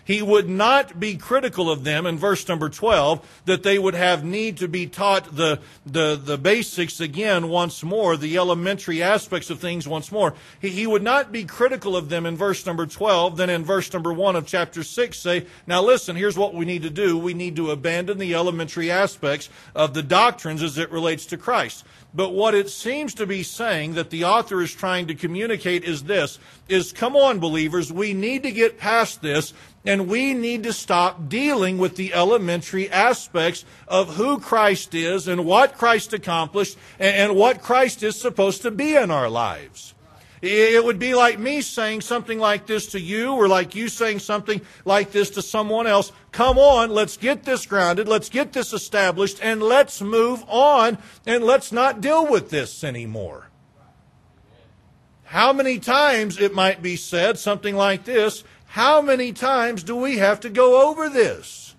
He 0.10 0.24
would 0.24 0.50
not 0.50 1.00
be 1.00 1.18
critical 1.18 1.70
of 1.70 1.84
them 1.84 2.08
in 2.08 2.18
verse 2.18 2.48
number 2.48 2.68
12 2.68 3.44
that 3.46 3.62
they 3.62 3.78
would 3.78 3.94
have 3.94 4.24
need 4.24 4.58
to 4.58 4.68
be 4.68 4.88
taught 4.88 5.36
the, 5.36 5.60
the, 5.86 6.20
the 6.20 6.36
basics 6.36 7.00
again 7.00 7.48
once 7.48 7.84
more, 7.84 8.18
the 8.18 8.36
elementary 8.36 9.04
aspects 9.04 9.52
of 9.52 9.60
things 9.60 9.88
once 9.88 10.12
more. 10.12 10.34
He, 10.60 10.70
he 10.70 10.88
would 10.88 11.04
not 11.04 11.32
be 11.32 11.44
critical 11.44 11.96
of 11.96 12.10
them 12.10 12.26
in 12.26 12.36
verse 12.36 12.66
number 12.66 12.88
12, 12.88 13.38
then 13.38 13.52
in 13.52 13.64
verse 13.64 13.94
number 13.94 14.12
1 14.12 14.36
of 14.36 14.48
chapter 14.48 14.84
6 14.84 15.16
say, 15.16 15.46
now 15.68 15.84
listen, 15.84 16.16
here's 16.16 16.40
what 16.40 16.56
we 16.56 16.66
need 16.66 16.82
to 16.82 16.90
do. 16.90 17.16
We 17.16 17.36
need 17.36 17.56
to 17.58 17.70
abandon 17.70 18.18
the 18.18 18.34
elementary 18.34 18.90
aspects 18.90 19.52
of 19.76 19.94
the 19.94 20.02
doctrines 20.02 20.64
as 20.64 20.80
it 20.80 20.92
relates 20.92 21.28
to 21.28 21.38
Christ. 21.38 21.86
But 22.14 22.34
what 22.34 22.56
it 22.56 22.72
seems 22.72 23.14
to 23.16 23.28
be 23.28 23.44
saying 23.44 23.94
that 23.94 24.10
the 24.10 24.24
author 24.24 24.62
is 24.62 24.74
trying 24.74 25.06
to 25.08 25.16
communicate 25.16 25.84
is 25.84 26.04
this, 26.04 26.40
is 26.68 26.92
come 26.92 27.16
on 27.16 27.40
believers, 27.40 27.94
we 27.94 28.14
need 28.14 28.42
to 28.44 28.52
get 28.52 28.80
past 28.80 29.22
this 29.22 29.54
and 29.86 30.08
we 30.08 30.34
need 30.34 30.64
to 30.64 30.74
stop 30.74 31.30
dealing 31.30 31.78
with 31.78 31.96
the 31.96 32.14
elementary 32.14 32.90
aspects 32.90 33.66
of 33.88 34.16
who 34.16 34.40
Christ 34.40 34.94
is 34.94 35.28
and 35.28 35.46
what 35.46 35.78
Christ 35.78 36.14
accomplished 36.14 36.78
and 37.00 37.36
what 37.36 37.62
Christ 37.62 38.04
is 38.04 38.20
supposed 38.20 38.62
to 38.64 38.72
be 38.72 38.96
in 38.96 39.12
our 39.12 39.30
lives. 39.30 39.94
It 40.42 40.84
would 40.84 41.00
be 41.00 41.16
like 41.16 41.38
me 41.38 41.62
saying 41.62 42.02
something 42.02 42.40
like 42.40 42.66
this 42.66 42.88
to 42.94 43.00
you, 43.00 43.34
or 43.34 43.50
like 43.50 43.76
you 43.76 43.90
saying 43.90 44.20
something 44.20 44.62
like 44.86 45.12
this 45.12 45.32
to 45.32 45.42
someone 45.42 45.86
else. 45.86 46.14
Come 46.32 46.58
on, 46.58 46.92
let's 46.92 47.18
get 47.18 47.44
this 47.44 47.66
grounded, 47.66 48.08
let's 48.08 48.30
get 48.30 48.54
this 48.54 48.72
established, 48.72 49.40
and 49.42 49.62
let's 49.62 50.02
move 50.02 50.46
on, 50.48 50.98
and 51.26 51.44
let's 51.44 51.74
not 51.74 52.00
deal 52.00 52.26
with 52.26 52.50
this 52.52 52.86
anymore. 52.86 53.50
How 55.26 55.52
many 55.52 55.78
times 55.78 56.40
it 56.40 56.56
might 56.56 56.82
be 56.82 56.96
said 56.96 57.38
something 57.38 57.76
like 57.76 58.06
this 58.06 58.44
how 58.70 59.02
many 59.02 59.34
times 59.34 59.82
do 59.82 59.96
we 59.96 60.20
have 60.20 60.42
to 60.42 60.50
go 60.50 60.88
over 60.88 61.10
this? 61.10 61.76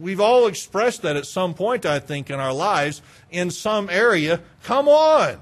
We've 0.00 0.20
all 0.20 0.48
expressed 0.48 1.02
that 1.02 1.14
at 1.14 1.26
some 1.26 1.54
point, 1.54 1.86
I 1.86 2.00
think, 2.00 2.28
in 2.28 2.40
our 2.40 2.52
lives 2.52 3.00
in 3.30 3.52
some 3.52 3.88
area. 3.88 4.40
Come 4.64 4.88
on. 4.88 5.40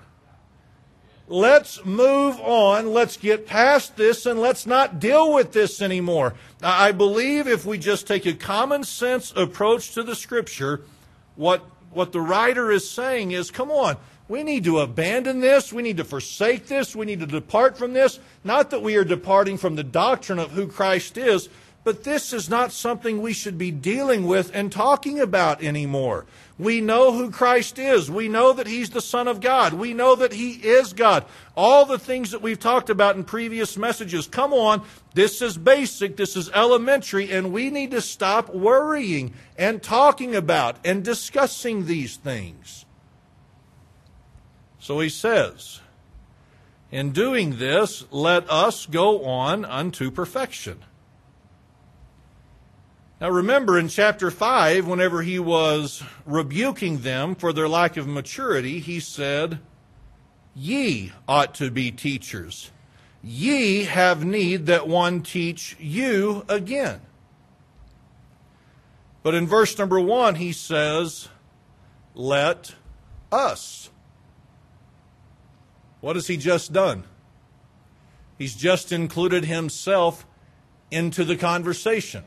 Let's 1.29 1.83
move 1.83 2.39
on. 2.41 2.93
Let's 2.93 3.17
get 3.17 3.47
past 3.47 3.97
this 3.97 4.27
and 4.27 4.39
let's 4.39 4.67
not 4.67 5.01
deal 5.01 5.33
with 5.33 5.53
this 5.53 5.81
anymore. 5.81 6.35
I 6.63 6.93
believe 6.93 7.49
if 7.49 7.65
we 7.65 7.79
just 7.79 8.07
take 8.07 8.27
a 8.27 8.35
common 8.35 8.85
sense 8.85 9.33
approach 9.35 9.95
to 9.95 10.03
the 10.03 10.15
scripture, 10.15 10.83
what, 11.37 11.65
what 11.91 12.13
the 12.13 12.21
writer 12.21 12.71
is 12.71 12.89
saying 12.89 13.31
is, 13.31 13.51
come 13.51 13.71
on, 13.71 13.97
we 14.29 14.43
need 14.43 14.65
to 14.65 14.81
abandon 14.81 15.41
this. 15.41 15.73
We 15.73 15.83
need 15.83 15.99
to 15.99 16.05
forsake 16.05 16.67
this. 16.67 16.97
We 16.97 17.07
need 17.07 17.21
to 17.21 17.27
depart 17.27 17.79
from 17.79 17.93
this. 17.93 18.19
Not 18.43 18.71
that 18.71 18.83
we 18.83 18.97
are 18.97 19.05
departing 19.05 19.57
from 19.57 19.77
the 19.77 19.85
doctrine 19.85 20.39
of 20.39 20.53
who 20.53 20.67
Christ 20.67 21.17
is, 21.17 21.49
but 21.85 22.03
this 22.03 22.33
is 22.33 22.51
not 22.51 22.73
something 22.73 23.23
we 23.23 23.33
should 23.33 23.57
be 23.57 23.71
dealing 23.71 24.27
with 24.27 24.51
and 24.53 24.73
talking 24.73 25.21
about 25.21 25.63
anymore. 25.63 26.27
We 26.59 26.81
know 26.81 27.13
who 27.13 27.31
Christ 27.31 27.79
is. 27.79 28.11
We 28.11 28.27
know 28.27 28.53
that 28.55 28.67
He's 28.67 28.91
the 28.91 29.01
Son 29.01 29.29
of 29.29 29.41
God. 29.41 29.75
We 29.75 29.95
know 29.95 30.17
that 30.17 30.33
He 30.33 30.55
is 30.55 30.93
God. 30.93 31.25
All 31.55 31.85
the 31.85 31.99
things 31.99 32.33
that 32.33 32.43
we've 32.43 32.59
talked 32.59 32.91
about 32.91 33.15
in 33.15 33.23
previous 33.23 33.77
messages. 33.77 34.27
Come 34.27 34.53
on, 34.53 34.83
this 35.15 35.41
is 35.41 35.57
basic, 35.57 36.17
this 36.17 36.35
is 36.35 36.51
elementary, 36.51 37.31
and 37.31 37.53
we 37.53 37.71
need 37.71 37.93
to 37.93 38.01
stop 38.01 38.53
worrying 38.53 39.35
and 39.57 39.81
talking 39.81 40.35
about 40.35 40.79
and 40.85 41.05
discussing 41.05 41.87
these 41.87 42.17
things. 42.17 42.86
So 44.87 45.01
he 45.01 45.09
says, 45.09 45.81
In 46.93 47.11
doing 47.11 47.59
this, 47.59 48.05
let 48.13 48.49
us 48.49 48.87
go 48.87 49.25
on 49.25 49.65
unto 49.65 50.13
perfection. 50.13 50.79
Now 53.21 53.31
remember 53.31 53.81
in 53.81 53.89
chapter 53.89 54.31
5, 54.31 54.87
whenever 54.87 55.23
he 55.23 55.41
was 55.41 56.05
rebuking 56.25 56.99
them 56.99 57.35
for 57.35 57.53
their 57.53 57.69
lack 57.69 57.97
of 57.97 58.07
maturity, 58.07 58.79
he 58.79 59.01
said, 59.01 59.59
Ye 60.55 61.11
ought 61.27 61.53
to 61.57 61.73
be 61.73 61.91
teachers. 61.91 62.71
Ye 63.25 63.87
have 63.87 64.25
need 64.25 64.67
that 64.67 64.87
one 64.87 65.23
teach 65.23 65.75
you 65.81 66.45
again. 66.49 67.01
But 69.25 69.35
in 69.35 69.49
verse 69.49 69.77
number 69.77 69.99
1, 69.99 70.37
he 70.37 70.53
says, 70.53 71.27
Let 72.15 72.77
us. 73.33 73.91
What 76.07 76.15
has 76.15 76.29
he 76.29 76.37
just 76.37 76.73
done? 76.73 77.03
He's 78.39 78.55
just 78.55 78.93
included 78.93 79.45
himself 79.45 80.25
into 80.89 81.25
the 81.25 81.35
conversation. 81.35 82.23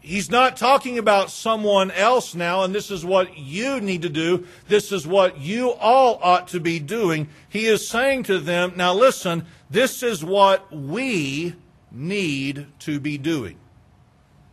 He's 0.00 0.28
not 0.28 0.56
talking 0.56 0.98
about 0.98 1.30
someone 1.30 1.92
else 1.92 2.34
now, 2.34 2.64
and 2.64 2.74
this 2.74 2.90
is 2.90 3.04
what 3.04 3.38
you 3.38 3.80
need 3.80 4.02
to 4.02 4.08
do. 4.08 4.44
This 4.66 4.90
is 4.90 5.06
what 5.06 5.38
you 5.38 5.70
all 5.70 6.18
ought 6.20 6.48
to 6.48 6.58
be 6.58 6.80
doing. 6.80 7.28
He 7.48 7.66
is 7.66 7.86
saying 7.86 8.24
to 8.24 8.40
them, 8.40 8.72
now 8.74 8.92
listen, 8.92 9.46
this 9.70 10.02
is 10.02 10.24
what 10.24 10.72
we 10.72 11.54
need 11.92 12.66
to 12.80 12.98
be 12.98 13.18
doing. 13.18 13.56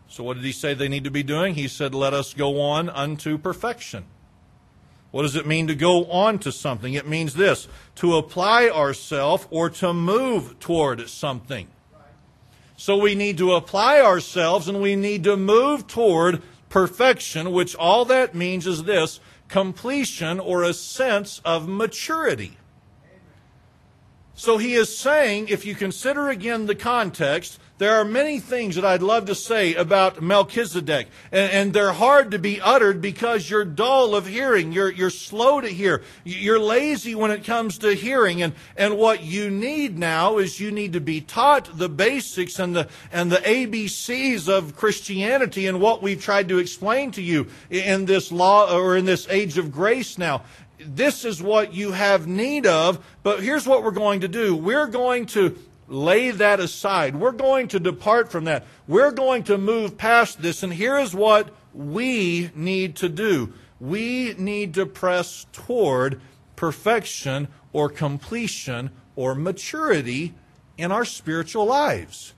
So, 0.07 0.24
what 0.24 0.36
did 0.36 0.45
he 0.45 0.51
say 0.51 0.75
they 0.75 0.88
need 0.88 1.05
to 1.05 1.10
be 1.10 1.24
doing? 1.24 1.55
He 1.55 1.67
said, 1.67 1.95
let 1.95 2.13
us 2.13 2.36
go 2.36 2.62
on 2.62 2.88
unto 2.88 3.39
perfection. 3.39 4.05
What 5.12 5.24
does 5.24 5.36
it 5.36 5.46
mean 5.46 5.68
to 5.68 5.75
go 5.75 6.06
on 6.06 6.39
to 6.39 6.51
something? 6.51 6.94
It 6.94 7.08
means 7.08 7.34
this 7.34 7.68
to 7.96 8.15
apply 8.15 8.70
ourselves 8.70 9.46
or 9.50 9.70
to 9.70 9.94
move 9.94 10.58
toward 10.60 11.10
something. 11.10 11.68
So 12.77 12.98
we 12.98 13.13
need 13.13 13.38
to 13.38 13.53
apply 13.53 14.00
ourselves 14.01 14.68
and 14.68 14.82
we 14.82 14.96
need 14.96 15.25
to 15.25 15.38
move 15.38 15.86
toward 15.86 16.41
perfection, 16.70 17.51
which 17.51 17.75
all 17.75 18.06
that 18.06 18.34
means 18.34 18.65
is 18.65 18.84
this 18.84 19.20
completion 19.50 20.39
or 20.39 20.63
a 20.63 20.74
sense 20.74 21.41
of 21.44 21.68
maturity. 21.68 22.58
So 24.41 24.57
he 24.57 24.74
is 24.74 24.98
saying, 24.98 25.50
if 25.50 25.67
you 25.67 25.75
consider 25.75 26.29
again 26.29 26.65
the 26.65 26.74
context, 26.74 27.60
there 27.77 27.93
are 27.93 28.03
many 28.03 28.39
things 28.39 28.74
that 28.74 28.83
I'd 28.83 29.03
love 29.03 29.25
to 29.25 29.36
say 29.36 29.75
about 29.75 30.19
Melchizedek, 30.19 31.10
and, 31.31 31.51
and, 31.51 31.74
they're 31.74 31.93
hard 31.93 32.31
to 32.31 32.39
be 32.39 32.60
uttered 32.60 33.01
because 33.01 33.48
you're 33.48 33.65
dull 33.65 34.15
of 34.15 34.25
hearing. 34.25 34.71
You're, 34.71 34.91
you're 34.91 35.12
slow 35.12 35.62
to 35.62 35.67
hear. 35.67 36.01
You're 36.24 36.60
lazy 36.60 37.13
when 37.13 37.29
it 37.29 37.43
comes 37.43 37.77
to 37.79 37.93
hearing. 37.93 38.41
And, 38.41 38.53
and 38.75 38.98
what 38.98 39.24
you 39.24 39.51
need 39.51 40.00
now 40.00 40.39
is 40.39 40.60
you 40.60 40.71
need 40.71 40.93
to 40.93 41.01
be 41.01 41.21
taught 41.21 41.77
the 41.77 41.89
basics 41.89 42.57
and 42.57 42.75
the, 42.75 42.89
and 43.12 43.31
the 43.31 43.38
ABCs 43.38 44.50
of 44.50 44.75
Christianity 44.75 45.67
and 45.67 45.79
what 45.79 46.01
we've 46.01 46.21
tried 46.21 46.50
to 46.50 46.57
explain 46.57 47.12
to 47.12 47.21
you 47.21 47.45
in 47.69 48.05
this 48.05 48.31
law 48.31 48.75
or 48.75 48.98
in 48.98 49.05
this 49.05 49.27
age 49.29 49.60
of 49.60 49.71
grace 49.71 50.17
now 50.17 50.41
this 50.85 51.25
is 51.25 51.41
what 51.41 51.73
you 51.73 51.91
have 51.91 52.27
need 52.27 52.65
of, 52.65 53.03
but 53.23 53.43
here's 53.43 53.67
what 53.67 53.83
we're 53.83 53.91
going 53.91 54.21
to 54.21 54.27
do. 54.27 54.55
We're 54.55 54.88
going 54.88 55.25
to 55.27 55.57
lay 55.88 56.31
that 56.31 56.59
aside. 56.59 57.15
We're 57.15 57.31
going 57.31 57.67
to 57.69 57.79
depart 57.79 58.31
from 58.31 58.45
that. 58.45 58.65
We're 58.88 59.11
going 59.11 59.43
to 59.43 59.57
move 59.57 59.97
past 59.97 60.41
this. 60.41 60.63
And 60.63 60.73
here 60.73 60.97
is 60.97 61.13
what 61.13 61.50
we 61.73 62.51
need 62.55 62.95
to 62.97 63.09
do 63.09 63.53
we 63.79 64.35
need 64.38 64.75
to 64.75 64.85
press 64.85 65.47
toward 65.51 66.21
perfection 66.55 67.47
or 67.73 67.89
completion 67.89 68.91
or 69.15 69.33
maturity 69.33 70.35
in 70.77 70.91
our 70.91 71.03
spiritual 71.03 71.65
lives. 71.65 72.35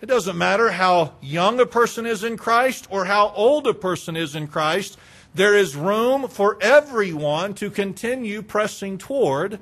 It 0.00 0.06
doesn't 0.06 0.38
matter 0.38 0.72
how 0.72 1.12
young 1.20 1.60
a 1.60 1.66
person 1.66 2.06
is 2.06 2.24
in 2.24 2.38
Christ 2.38 2.88
or 2.90 3.04
how 3.04 3.28
old 3.36 3.66
a 3.66 3.74
person 3.74 4.16
is 4.16 4.34
in 4.34 4.48
Christ. 4.48 4.98
There 5.34 5.54
is 5.54 5.74
room 5.74 6.28
for 6.28 6.58
everyone 6.60 7.54
to 7.54 7.70
continue 7.70 8.42
pressing 8.42 8.98
toward 8.98 9.60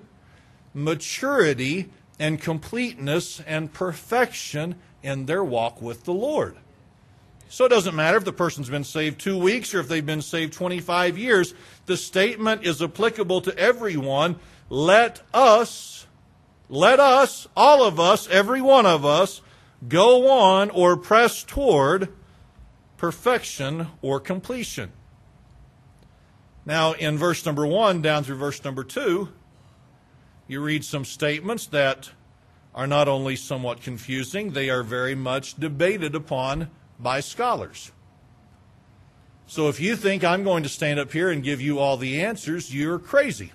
maturity 0.74 1.90
and 2.18 2.40
completeness 2.40 3.40
and 3.46 3.72
perfection 3.72 4.74
in 5.02 5.26
their 5.26 5.44
walk 5.44 5.80
with 5.80 6.04
the 6.04 6.12
Lord. 6.12 6.56
So 7.48 7.64
it 7.64 7.70
doesn't 7.70 7.94
matter 7.94 8.16
if 8.16 8.24
the 8.24 8.32
person's 8.32 8.68
been 8.68 8.84
saved 8.84 9.20
two 9.20 9.38
weeks 9.38 9.74
or 9.74 9.80
if 9.80 9.88
they've 9.88 10.04
been 10.04 10.22
saved 10.22 10.52
25 10.52 11.16
years. 11.16 11.54
The 11.86 11.96
statement 11.96 12.64
is 12.64 12.82
applicable 12.82 13.40
to 13.42 13.56
everyone. 13.56 14.36
Let 14.68 15.22
us, 15.32 16.06
let 16.68 17.00
us, 17.00 17.48
all 17.56 17.84
of 17.84 17.98
us, 17.98 18.28
every 18.28 18.60
one 18.60 18.86
of 18.86 19.04
us, 19.04 19.40
go 19.88 20.30
on 20.30 20.70
or 20.70 20.96
press 20.96 21.42
toward 21.42 22.08
perfection 22.96 23.88
or 24.02 24.20
completion. 24.20 24.92
Now, 26.66 26.92
in 26.92 27.16
verse 27.16 27.44
number 27.46 27.66
1 27.66 28.02
down 28.02 28.24
through 28.24 28.36
verse 28.36 28.62
number 28.64 28.84
2, 28.84 29.28
you 30.46 30.60
read 30.60 30.84
some 30.84 31.04
statements 31.04 31.66
that 31.66 32.10
are 32.74 32.86
not 32.86 33.08
only 33.08 33.36
somewhat 33.36 33.82
confusing, 33.82 34.52
they 34.52 34.70
are 34.70 34.82
very 34.82 35.14
much 35.14 35.54
debated 35.54 36.14
upon 36.14 36.70
by 36.98 37.20
scholars. 37.20 37.92
So 39.46 39.68
if 39.68 39.80
you 39.80 39.96
think 39.96 40.22
I'm 40.22 40.44
going 40.44 40.62
to 40.62 40.68
stand 40.68 41.00
up 41.00 41.12
here 41.12 41.30
and 41.30 41.42
give 41.42 41.60
you 41.60 41.78
all 41.78 41.96
the 41.96 42.22
answers, 42.22 42.72
you're 42.72 43.00
crazy. 43.00 43.52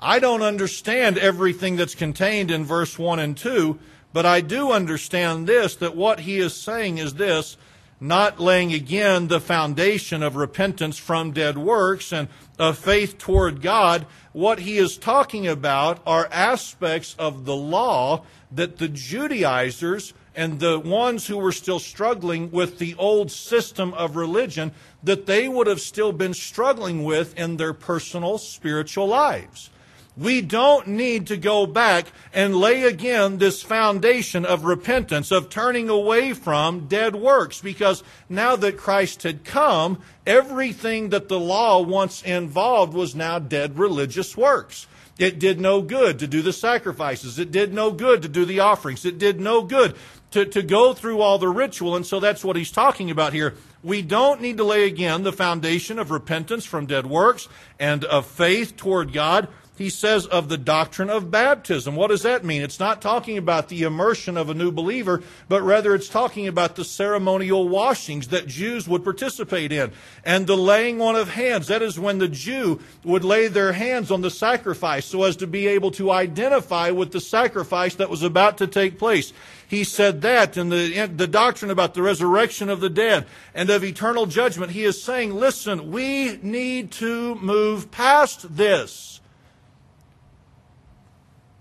I 0.00 0.18
don't 0.18 0.42
understand 0.42 1.18
everything 1.18 1.76
that's 1.76 1.94
contained 1.94 2.50
in 2.50 2.64
verse 2.64 2.98
1 2.98 3.20
and 3.20 3.36
2, 3.36 3.78
but 4.12 4.26
I 4.26 4.40
do 4.40 4.72
understand 4.72 5.46
this 5.46 5.76
that 5.76 5.96
what 5.96 6.20
he 6.20 6.38
is 6.38 6.54
saying 6.54 6.98
is 6.98 7.14
this 7.14 7.56
not 8.04 8.38
laying 8.38 8.70
again 8.74 9.28
the 9.28 9.40
foundation 9.40 10.22
of 10.22 10.36
repentance 10.36 10.98
from 10.98 11.32
dead 11.32 11.56
works 11.56 12.12
and 12.12 12.28
of 12.58 12.76
faith 12.76 13.16
toward 13.16 13.62
God. 13.62 14.04
What 14.32 14.58
he 14.58 14.76
is 14.76 14.98
talking 14.98 15.46
about 15.46 16.02
are 16.06 16.28
aspects 16.30 17.16
of 17.18 17.46
the 17.46 17.56
law 17.56 18.22
that 18.52 18.76
the 18.76 18.88
Judaizers 18.88 20.12
and 20.36 20.60
the 20.60 20.78
ones 20.78 21.26
who 21.26 21.38
were 21.38 21.52
still 21.52 21.78
struggling 21.78 22.50
with 22.50 22.78
the 22.78 22.94
old 22.96 23.30
system 23.30 23.94
of 23.94 24.16
religion 24.16 24.72
that 25.02 25.24
they 25.24 25.48
would 25.48 25.66
have 25.66 25.80
still 25.80 26.12
been 26.12 26.34
struggling 26.34 27.04
with 27.04 27.34
in 27.38 27.56
their 27.56 27.72
personal 27.72 28.36
spiritual 28.36 29.06
lives. 29.06 29.70
We 30.16 30.42
don't 30.42 30.86
need 30.86 31.26
to 31.26 31.36
go 31.36 31.66
back 31.66 32.06
and 32.32 32.54
lay 32.54 32.84
again 32.84 33.38
this 33.38 33.62
foundation 33.62 34.46
of 34.46 34.64
repentance, 34.64 35.32
of 35.32 35.50
turning 35.50 35.88
away 35.88 36.34
from 36.34 36.86
dead 36.86 37.16
works, 37.16 37.60
because 37.60 38.04
now 38.28 38.54
that 38.56 38.76
Christ 38.76 39.24
had 39.24 39.44
come, 39.44 40.00
everything 40.24 41.08
that 41.08 41.28
the 41.28 41.40
law 41.40 41.80
once 41.80 42.22
involved 42.22 42.94
was 42.94 43.16
now 43.16 43.40
dead 43.40 43.76
religious 43.76 44.36
works. 44.36 44.86
It 45.18 45.38
did 45.38 45.60
no 45.60 45.82
good 45.82 46.20
to 46.20 46.26
do 46.26 46.42
the 46.42 46.52
sacrifices. 46.52 47.38
It 47.38 47.50
did 47.50 47.72
no 47.72 47.90
good 47.90 48.22
to 48.22 48.28
do 48.28 48.44
the 48.44 48.60
offerings. 48.60 49.04
It 49.04 49.18
did 49.18 49.40
no 49.40 49.62
good 49.62 49.96
to, 50.32 50.44
to 50.44 50.62
go 50.62 50.92
through 50.92 51.20
all 51.20 51.38
the 51.38 51.48
ritual. 51.48 51.94
And 51.94 52.04
so 52.04 52.18
that's 52.18 52.44
what 52.44 52.56
he's 52.56 52.72
talking 52.72 53.10
about 53.10 53.32
here. 53.32 53.54
We 53.82 54.02
don't 54.02 54.40
need 54.40 54.56
to 54.56 54.64
lay 54.64 54.86
again 54.86 55.22
the 55.22 55.32
foundation 55.32 55.98
of 55.98 56.10
repentance 56.10 56.64
from 56.64 56.86
dead 56.86 57.06
works 57.06 57.48
and 57.78 58.04
of 58.04 58.26
faith 58.26 58.76
toward 58.76 59.12
God 59.12 59.46
he 59.76 59.90
says 59.90 60.26
of 60.26 60.48
the 60.48 60.56
doctrine 60.56 61.10
of 61.10 61.32
baptism. 61.32 61.96
What 61.96 62.08
does 62.08 62.22
that 62.22 62.44
mean? 62.44 62.62
It's 62.62 62.78
not 62.78 63.02
talking 63.02 63.36
about 63.36 63.68
the 63.68 63.82
immersion 63.82 64.36
of 64.36 64.48
a 64.48 64.54
new 64.54 64.70
believer, 64.70 65.22
but 65.48 65.62
rather 65.62 65.94
it's 65.94 66.08
talking 66.08 66.46
about 66.46 66.76
the 66.76 66.84
ceremonial 66.84 67.68
washings 67.68 68.28
that 68.28 68.46
Jews 68.46 68.86
would 68.86 69.02
participate 69.02 69.72
in. 69.72 69.90
And 70.24 70.46
the 70.46 70.56
laying 70.56 71.00
on 71.00 71.16
of 71.16 71.30
hands. 71.30 71.66
That 71.66 71.82
is 71.82 71.98
when 71.98 72.18
the 72.18 72.28
Jew 72.28 72.80
would 73.02 73.24
lay 73.24 73.48
their 73.48 73.72
hands 73.72 74.12
on 74.12 74.20
the 74.20 74.30
sacrifice 74.30 75.06
so 75.06 75.24
as 75.24 75.36
to 75.36 75.46
be 75.48 75.66
able 75.66 75.90
to 75.92 76.12
identify 76.12 76.90
with 76.90 77.10
the 77.10 77.20
sacrifice 77.20 77.96
that 77.96 78.10
was 78.10 78.22
about 78.22 78.58
to 78.58 78.68
take 78.68 78.96
place. 78.98 79.32
He 79.66 79.82
said 79.82 80.22
that 80.22 80.56
in 80.56 80.68
the, 80.68 80.94
in 80.94 81.16
the 81.16 81.26
doctrine 81.26 81.72
about 81.72 81.94
the 81.94 82.02
resurrection 82.02 82.68
of 82.68 82.80
the 82.80 82.90
dead 82.90 83.26
and 83.54 83.70
of 83.70 83.82
eternal 83.82 84.26
judgment. 84.26 84.70
He 84.70 84.84
is 84.84 85.02
saying, 85.02 85.34
listen, 85.34 85.90
we 85.90 86.38
need 86.42 86.92
to 86.92 87.34
move 87.36 87.90
past 87.90 88.56
this. 88.56 89.20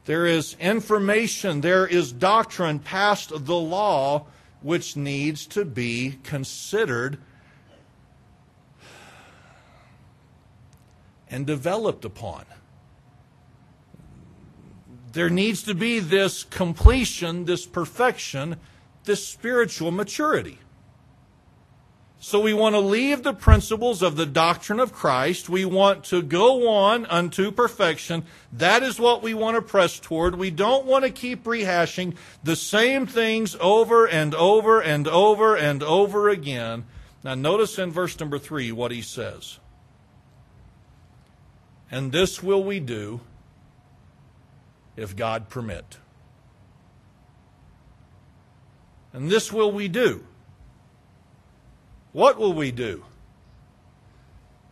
There 0.05 0.25
is 0.25 0.55
information, 0.59 1.61
there 1.61 1.87
is 1.87 2.11
doctrine 2.11 2.79
past 2.79 3.31
the 3.45 3.55
law 3.55 4.25
which 4.61 4.95
needs 4.97 5.45
to 5.47 5.63
be 5.65 6.19
considered 6.23 7.19
and 11.29 11.45
developed 11.45 12.05
upon. 12.05 12.45
There 15.13 15.29
needs 15.29 15.63
to 15.63 15.75
be 15.75 15.99
this 15.99 16.43
completion, 16.43 17.45
this 17.45 17.65
perfection, 17.65 18.57
this 19.05 19.27
spiritual 19.27 19.91
maturity. 19.91 20.59
So 22.25 22.39
we 22.39 22.53
want 22.53 22.73
to 22.73 22.79
leave 22.79 23.21
the 23.21 23.33
principles 23.33 24.01
of 24.01 24.15
the 24.15 24.25
doctrine 24.25 24.79
of 24.79 24.93
Christ. 24.93 25.49
We 25.49 25.65
want 25.65 26.05
to 26.05 26.21
go 26.21 26.69
on 26.69 27.05
unto 27.07 27.51
perfection. 27.51 28.23
That 28.53 28.81
is 28.81 28.97
what 28.97 29.21
we 29.21 29.33
want 29.33 29.57
to 29.57 29.61
press 29.61 29.99
toward. 29.99 30.35
We 30.35 30.49
don't 30.49 30.85
want 30.85 31.03
to 31.03 31.11
keep 31.11 31.43
rehashing 31.43 32.15
the 32.41 32.55
same 32.55 33.07
things 33.07 33.57
over 33.59 34.07
and 34.07 34.33
over 34.35 34.81
and 34.81 35.05
over 35.05 35.57
and 35.57 35.83
over 35.83 36.29
again. 36.29 36.85
Now, 37.25 37.35
notice 37.35 37.77
in 37.77 37.91
verse 37.91 38.17
number 38.17 38.39
three 38.39 38.71
what 38.71 38.91
he 38.91 39.01
says. 39.01 39.59
And 41.91 42.13
this 42.13 42.41
will 42.41 42.63
we 42.63 42.79
do 42.79 43.19
if 44.95 45.13
God 45.13 45.49
permit. 45.49 45.97
And 49.11 49.29
this 49.29 49.51
will 49.51 49.73
we 49.73 49.89
do 49.89 50.25
what 52.13 52.37
will 52.37 52.53
we 52.53 52.71
do? 52.71 53.03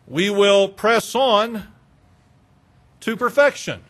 We 0.08 0.30
will 0.30 0.70
press 0.70 1.16
on 1.16 1.68
to 3.02 3.18
perfection. 3.18 3.82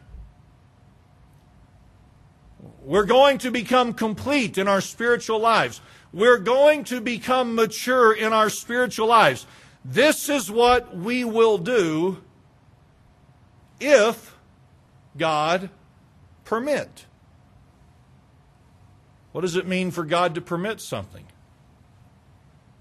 We're 2.84 3.06
going 3.06 3.38
to 3.40 3.52
become 3.52 3.94
complete 3.94 4.58
in 4.58 4.68
our 4.68 4.82
spiritual 4.82 5.40
lives. 5.40 5.82
We're 6.14 6.40
going 6.40 6.86
to 6.86 7.00
become 7.00 7.56
mature 7.56 8.14
in 8.14 8.34
our 8.34 8.50
spiritual 8.50 9.08
lives. 9.08 9.46
This 9.86 10.30
is 10.30 10.50
what 10.50 10.96
we 10.96 11.24
will 11.24 11.58
do 11.58 12.22
if 13.80 14.36
God 15.18 15.70
permit. 16.44 17.06
What 19.32 19.42
does 19.42 19.56
it 19.56 19.68
mean 19.68 19.92
for 19.92 20.04
God 20.04 20.36
to 20.36 20.42
permit 20.42 20.82
something? 20.82 21.26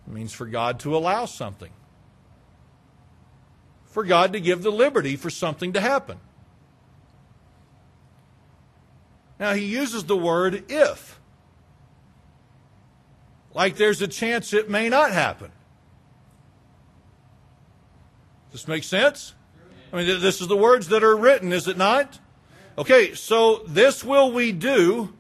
It 0.07 0.13
means 0.13 0.33
for 0.33 0.47
God 0.47 0.81
to 0.81 0.97
allow 0.97 1.27
something, 1.27 1.71
for 3.85 4.05
God 4.05 4.33
to 4.33 4.41
give 4.41 4.63
the 4.63 4.71
liberty 4.71 5.17
for 5.17 5.31
something 5.31 5.73
to 5.75 5.81
happen. 5.81 6.19
Now, 9.39 9.55
he 9.55 9.65
uses 9.65 10.05
the 10.05 10.17
word 10.17 10.71
if. 10.71 11.19
Like 13.55 13.77
there's 13.77 14.03
a 14.03 14.09
chance 14.09 14.53
it 14.53 14.71
may 14.71 14.89
not 14.89 15.13
happen. 15.13 15.51
Does 18.51 18.63
this 18.63 18.69
make 18.69 18.85
sense? 18.85 19.35
I 19.93 19.97
mean, 19.97 20.21
this 20.21 20.41
is 20.41 20.49
the 20.49 20.57
words 20.57 20.89
that 20.89 21.03
are 21.03 21.17
written, 21.17 21.53
is 21.53 21.67
it 21.67 21.77
not? 21.77 22.19
Okay, 22.79 23.15
so 23.15 23.63
this 23.67 24.05
will 24.05 24.31
we 24.31 24.53
do 24.53 25.15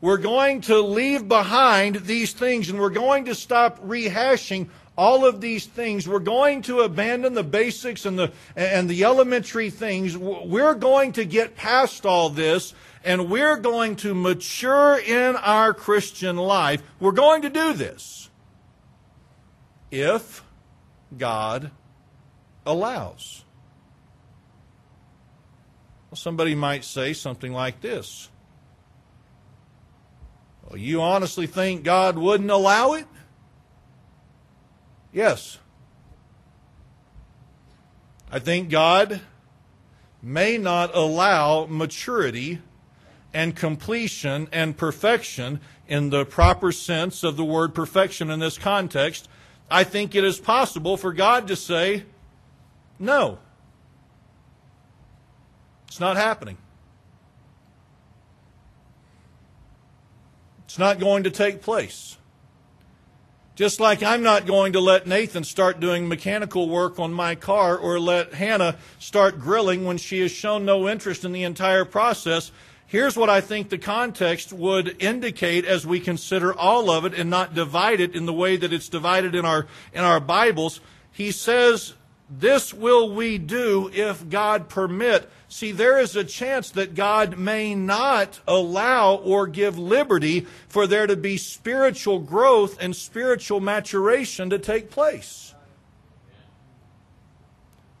we're 0.00 0.18
going 0.18 0.60
to 0.62 0.80
leave 0.80 1.26
behind 1.26 1.96
these 1.96 2.32
things 2.32 2.68
and 2.68 2.78
we're 2.78 2.90
going 2.90 3.24
to 3.24 3.34
stop 3.34 3.80
rehashing 3.80 4.68
all 4.96 5.24
of 5.24 5.40
these 5.40 5.66
things. 5.66 6.08
We're 6.08 6.18
going 6.20 6.62
to 6.62 6.80
abandon 6.80 7.34
the 7.34 7.44
basics 7.44 8.04
and 8.04 8.18
the, 8.18 8.32
and 8.56 8.88
the 8.88 9.04
elementary 9.04 9.70
things. 9.70 10.16
We're 10.16 10.74
going 10.74 11.12
to 11.12 11.24
get 11.24 11.56
past 11.56 12.06
all 12.06 12.30
this 12.30 12.74
and 13.04 13.30
we're 13.30 13.56
going 13.56 13.96
to 13.96 14.14
mature 14.14 14.98
in 14.98 15.36
our 15.36 15.74
Christian 15.74 16.36
life. 16.36 16.82
We're 17.00 17.12
going 17.12 17.42
to 17.42 17.50
do 17.50 17.72
this 17.72 18.28
if 19.90 20.44
God 21.16 21.70
allows. 22.66 23.44
Well, 26.10 26.16
somebody 26.16 26.54
might 26.54 26.84
say 26.84 27.12
something 27.12 27.52
like 27.52 27.80
this 27.80 28.30
well, 30.68 30.78
you 30.78 31.00
honestly 31.00 31.46
think 31.46 31.82
God 31.82 32.18
wouldn't 32.18 32.50
allow 32.50 32.92
it? 32.92 33.06
Yes. 35.12 35.58
I 38.30 38.38
think 38.38 38.68
God 38.68 39.22
may 40.22 40.58
not 40.58 40.94
allow 40.94 41.66
maturity 41.66 42.60
and 43.32 43.56
completion 43.56 44.48
and 44.52 44.76
perfection 44.76 45.60
in 45.86 46.10
the 46.10 46.26
proper 46.26 46.70
sense 46.70 47.24
of 47.24 47.36
the 47.36 47.44
word 47.44 47.74
perfection 47.74 48.30
in 48.30 48.38
this 48.38 48.58
context. 48.58 49.28
I 49.70 49.84
think 49.84 50.14
it 50.14 50.24
is 50.24 50.38
possible 50.38 50.98
for 50.98 51.12
God 51.14 51.48
to 51.48 51.56
say, 51.56 52.04
no, 52.98 53.38
it's 55.86 56.00
not 56.00 56.16
happening. 56.16 56.58
It's 60.68 60.78
not 60.78 61.00
going 61.00 61.22
to 61.22 61.30
take 61.30 61.62
place. 61.62 62.18
Just 63.54 63.80
like 63.80 64.02
I'm 64.02 64.22
not 64.22 64.46
going 64.46 64.74
to 64.74 64.80
let 64.80 65.06
Nathan 65.06 65.42
start 65.42 65.80
doing 65.80 66.06
mechanical 66.06 66.68
work 66.68 67.00
on 67.00 67.10
my 67.10 67.36
car 67.36 67.78
or 67.78 67.98
let 67.98 68.34
Hannah 68.34 68.76
start 68.98 69.40
grilling 69.40 69.86
when 69.86 69.96
she 69.96 70.20
has 70.20 70.30
shown 70.30 70.66
no 70.66 70.86
interest 70.86 71.24
in 71.24 71.32
the 71.32 71.42
entire 71.42 71.86
process. 71.86 72.52
Here's 72.86 73.16
what 73.16 73.30
I 73.30 73.40
think 73.40 73.70
the 73.70 73.78
context 73.78 74.52
would 74.52 75.02
indicate 75.02 75.64
as 75.64 75.86
we 75.86 76.00
consider 76.00 76.52
all 76.52 76.90
of 76.90 77.06
it 77.06 77.14
and 77.14 77.30
not 77.30 77.54
divide 77.54 78.00
it 78.00 78.14
in 78.14 78.26
the 78.26 78.34
way 78.34 78.58
that 78.58 78.70
it's 78.70 78.90
divided 78.90 79.34
in 79.34 79.46
our, 79.46 79.66
in 79.94 80.04
our 80.04 80.20
Bibles. 80.20 80.82
He 81.10 81.30
says, 81.30 81.94
This 82.30 82.74
will 82.74 83.14
we 83.14 83.38
do 83.38 83.90
if 83.92 84.28
God 84.28 84.68
permit. 84.68 85.30
See, 85.48 85.72
there 85.72 85.98
is 85.98 86.14
a 86.14 86.24
chance 86.24 86.70
that 86.72 86.94
God 86.94 87.38
may 87.38 87.74
not 87.74 88.40
allow 88.46 89.14
or 89.14 89.46
give 89.46 89.78
liberty 89.78 90.46
for 90.68 90.86
there 90.86 91.06
to 91.06 91.16
be 91.16 91.38
spiritual 91.38 92.18
growth 92.18 92.76
and 92.80 92.94
spiritual 92.94 93.60
maturation 93.60 94.50
to 94.50 94.58
take 94.58 94.90
place. 94.90 95.54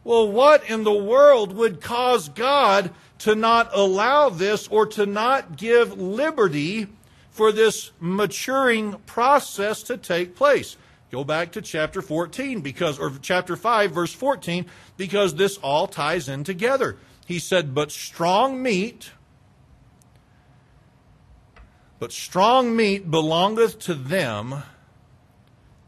Well, 0.04 0.30
what 0.30 0.68
in 0.68 0.84
the 0.84 0.92
world 0.92 1.54
would 1.54 1.80
cause 1.80 2.28
God 2.28 2.90
to 3.20 3.34
not 3.34 3.70
allow 3.72 4.28
this 4.28 4.68
or 4.68 4.86
to 4.86 5.06
not 5.06 5.56
give 5.56 5.98
liberty 5.98 6.86
for 7.30 7.50
this 7.50 7.92
maturing 7.98 8.94
process 9.06 9.82
to 9.84 9.96
take 9.96 10.36
place? 10.36 10.76
Go 11.10 11.24
back 11.24 11.52
to 11.52 11.62
chapter 11.62 12.02
14 12.02 12.60
because 12.60 12.98
or 12.98 13.12
chapter 13.22 13.56
5 13.56 13.92
verse 13.92 14.12
14 14.12 14.66
because 14.96 15.34
this 15.34 15.56
all 15.58 15.86
ties 15.86 16.28
in 16.28 16.44
together. 16.44 16.96
He 17.26 17.38
said, 17.38 17.74
"But 17.74 17.90
strong 17.90 18.62
meat 18.62 19.10
but 21.98 22.12
strong 22.12 22.76
meat 22.76 23.10
belongeth 23.10 23.78
to 23.80 23.94
them 23.94 24.62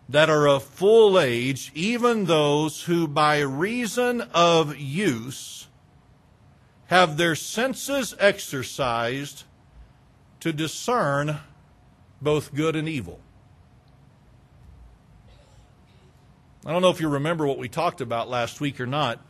that 0.09 0.29
are 0.29 0.49
of 0.49 0.65
full 0.65 1.21
age, 1.21 1.71
even 1.73 2.25
those 2.25 2.83
who 2.83 3.07
by 3.07 3.39
reason 3.39 4.23
of 4.35 4.77
use 4.77 5.69
have 6.87 7.17
their 7.17 7.37
senses 7.37 8.17
exercised 8.19 9.45
to 10.41 10.53
discern 10.53 11.39
both 12.21 12.53
good 12.53 12.75
and 12.75 12.89
evil. 12.89 13.21
I 16.65 16.73
don't 16.73 16.83
know 16.83 16.91
if 16.91 17.01
you 17.01 17.09
remember 17.09 17.47
what 17.47 17.59
we 17.59 17.69
talked 17.69 18.01
about 18.01 18.29
last 18.29 18.61
week 18.61 18.81
or 18.81 18.87
not, 18.87 19.21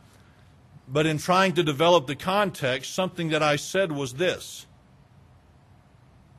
but 0.87 1.05
in 1.05 1.17
trying 1.17 1.53
to 1.53 1.63
develop 1.63 2.07
the 2.07 2.15
context, 2.15 2.93
something 2.93 3.29
that 3.29 3.41
I 3.41 3.55
said 3.55 3.91
was 3.91 4.13
this. 4.15 4.65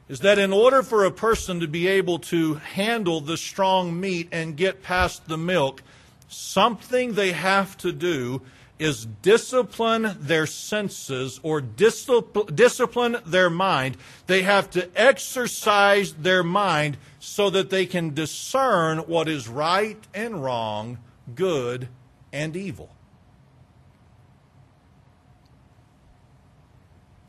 Is 0.09 0.21
that 0.21 0.39
in 0.39 0.53
order 0.53 0.83
for 0.83 1.05
a 1.05 1.11
person 1.11 1.61
to 1.61 1.67
be 1.67 1.89
able 1.89 2.19
to 2.19 2.55
handle 2.55 3.23
the 3.23 3.39
strong 3.39 3.99
meat 3.99 4.29
and 4.31 4.57
get 4.57 4.83
past 4.83 5.27
the 5.27 5.39
milk, 5.39 5.83
something 6.29 7.15
they 7.15 7.33
have 7.33 7.79
to 7.79 7.93
do 7.93 8.43
is 8.83 9.07
discipline 9.07 10.17
their 10.19 10.45
senses 10.47 11.39
or 11.43 11.61
discipline 11.61 13.17
their 13.25 13.49
mind. 13.49 13.97
They 14.27 14.43
have 14.43 14.69
to 14.71 14.91
exercise 15.01 16.13
their 16.15 16.43
mind 16.43 16.97
so 17.21 17.49
that 17.51 17.71
they 17.71 17.87
can 17.87 18.13
discern 18.13 18.99
what 18.99 19.29
is 19.29 19.49
right 19.49 19.99
and 20.13 20.43
wrong, 20.43 20.99
good 21.35 21.89
and 22.33 22.57
evil. 22.57 22.91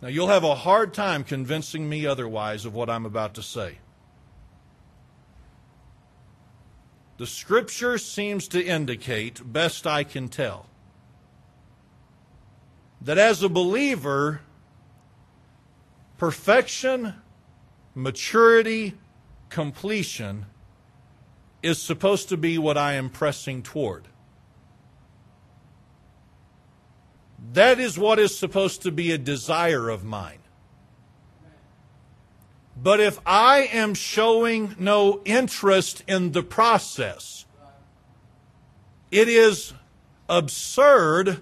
Now, 0.02 0.10
you'll 0.10 0.28
have 0.28 0.44
a 0.44 0.56
hard 0.56 0.94
time 0.94 1.24
convincing 1.24 1.88
me 1.88 2.06
otherwise 2.06 2.66
of 2.66 2.74
what 2.74 2.90
I'm 2.90 3.06
about 3.06 3.36
to 3.36 3.42
say. 3.42 3.78
The 7.18 7.28
scripture 7.28 7.98
seems 7.98 8.48
to 8.50 8.62
indicate, 8.62 9.40
best 9.54 9.86
I 9.88 10.04
can 10.04 10.28
tell, 10.28 10.66
that 13.04 13.18
as 13.18 13.44
a 13.44 13.50
believer, 13.50 14.42
perfection, 16.18 17.14
maturity, 17.94 18.94
completion 19.50 20.46
is 21.62 21.82
supposed 21.82 22.30
to 22.30 22.38
be 22.38 22.58
what 22.58 22.78
I 22.78 22.94
am 22.94 23.10
pressing 23.10 23.62
toward. 23.62 24.08
That 27.52 27.80
is 27.80 27.98
what 27.98 28.20
is 28.20 28.38
supposed 28.38 28.82
to 28.84 28.92
be 28.92 29.12
a 29.12 29.18
desire 29.18 29.90
of 29.90 30.04
mine. 30.04 30.40
But 32.76 33.00
if 33.00 33.20
I 33.26 33.70
am 33.72 33.94
showing 33.94 34.76
no 34.80 35.22
interest 35.26 36.04
in 36.08 36.32
the 36.32 36.42
process, 36.42 37.46
it 39.12 39.28
is 39.28 39.74
absurd 40.28 41.42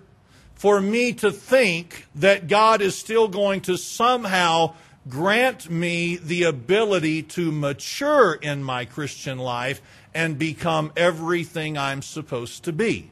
for 0.61 0.79
me 0.79 1.11
to 1.11 1.31
think 1.31 2.05
that 2.13 2.47
God 2.47 2.83
is 2.83 2.95
still 2.95 3.27
going 3.27 3.61
to 3.61 3.75
somehow 3.75 4.75
grant 5.09 5.71
me 5.71 6.17
the 6.17 6.43
ability 6.43 7.23
to 7.23 7.51
mature 7.51 8.35
in 8.35 8.63
my 8.63 8.85
Christian 8.85 9.39
life 9.39 9.81
and 10.13 10.37
become 10.37 10.91
everything 10.95 11.79
I'm 11.79 12.03
supposed 12.03 12.63
to 12.65 12.71
be 12.71 13.09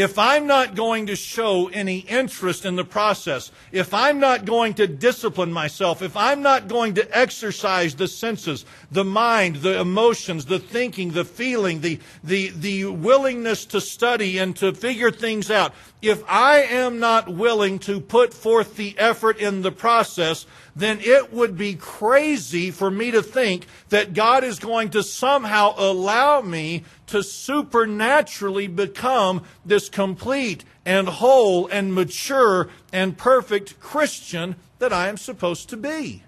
if 0.00 0.18
I'm 0.18 0.46
not 0.46 0.74
going 0.74 1.08
to 1.08 1.14
show 1.14 1.68
any 1.68 1.98
interest 1.98 2.64
in 2.64 2.76
the 2.76 2.84
process, 2.84 3.52
if 3.70 3.92
I'm 3.92 4.18
not 4.18 4.46
going 4.46 4.72
to 4.74 4.86
discipline 4.86 5.52
myself, 5.52 6.00
if 6.00 6.16
I'm 6.16 6.40
not 6.40 6.68
going 6.68 6.94
to 6.94 7.16
exercise 7.16 7.94
the 7.94 8.08
senses, 8.08 8.64
the 8.90 9.04
mind, 9.04 9.56
the 9.56 9.78
emotions, 9.78 10.46
the 10.46 10.58
thinking, 10.58 11.10
the 11.10 11.26
feeling, 11.26 11.82
the, 11.82 12.00
the, 12.24 12.48
the 12.48 12.86
willingness 12.86 13.66
to 13.66 13.80
study 13.82 14.38
and 14.38 14.56
to 14.56 14.72
figure 14.72 15.10
things 15.10 15.50
out, 15.50 15.74
if 16.00 16.24
I 16.26 16.62
am 16.62 16.98
not 16.98 17.28
willing 17.28 17.78
to 17.80 18.00
put 18.00 18.32
forth 18.32 18.76
the 18.76 18.98
effort 18.98 19.36
in 19.36 19.60
the 19.60 19.70
process, 19.70 20.46
then 20.74 20.98
it 21.00 21.30
would 21.30 21.58
be 21.58 21.74
crazy 21.74 22.70
for 22.70 22.90
me 22.90 23.10
to 23.10 23.22
think 23.22 23.66
that 23.90 24.14
God 24.14 24.44
is 24.44 24.58
going 24.58 24.90
to 24.90 25.02
somehow 25.02 25.74
allow 25.76 26.40
me 26.40 26.84
to 27.10 27.22
supernaturally 27.22 28.66
become 28.66 29.42
this 29.64 29.88
complete 29.88 30.64
and 30.84 31.08
whole 31.08 31.66
and 31.66 31.94
mature 31.94 32.68
and 32.92 33.18
perfect 33.18 33.78
Christian 33.80 34.56
that 34.78 34.92
I 34.92 35.08
am 35.08 35.16
supposed 35.16 35.68
to 35.70 35.76
be. 35.76 36.24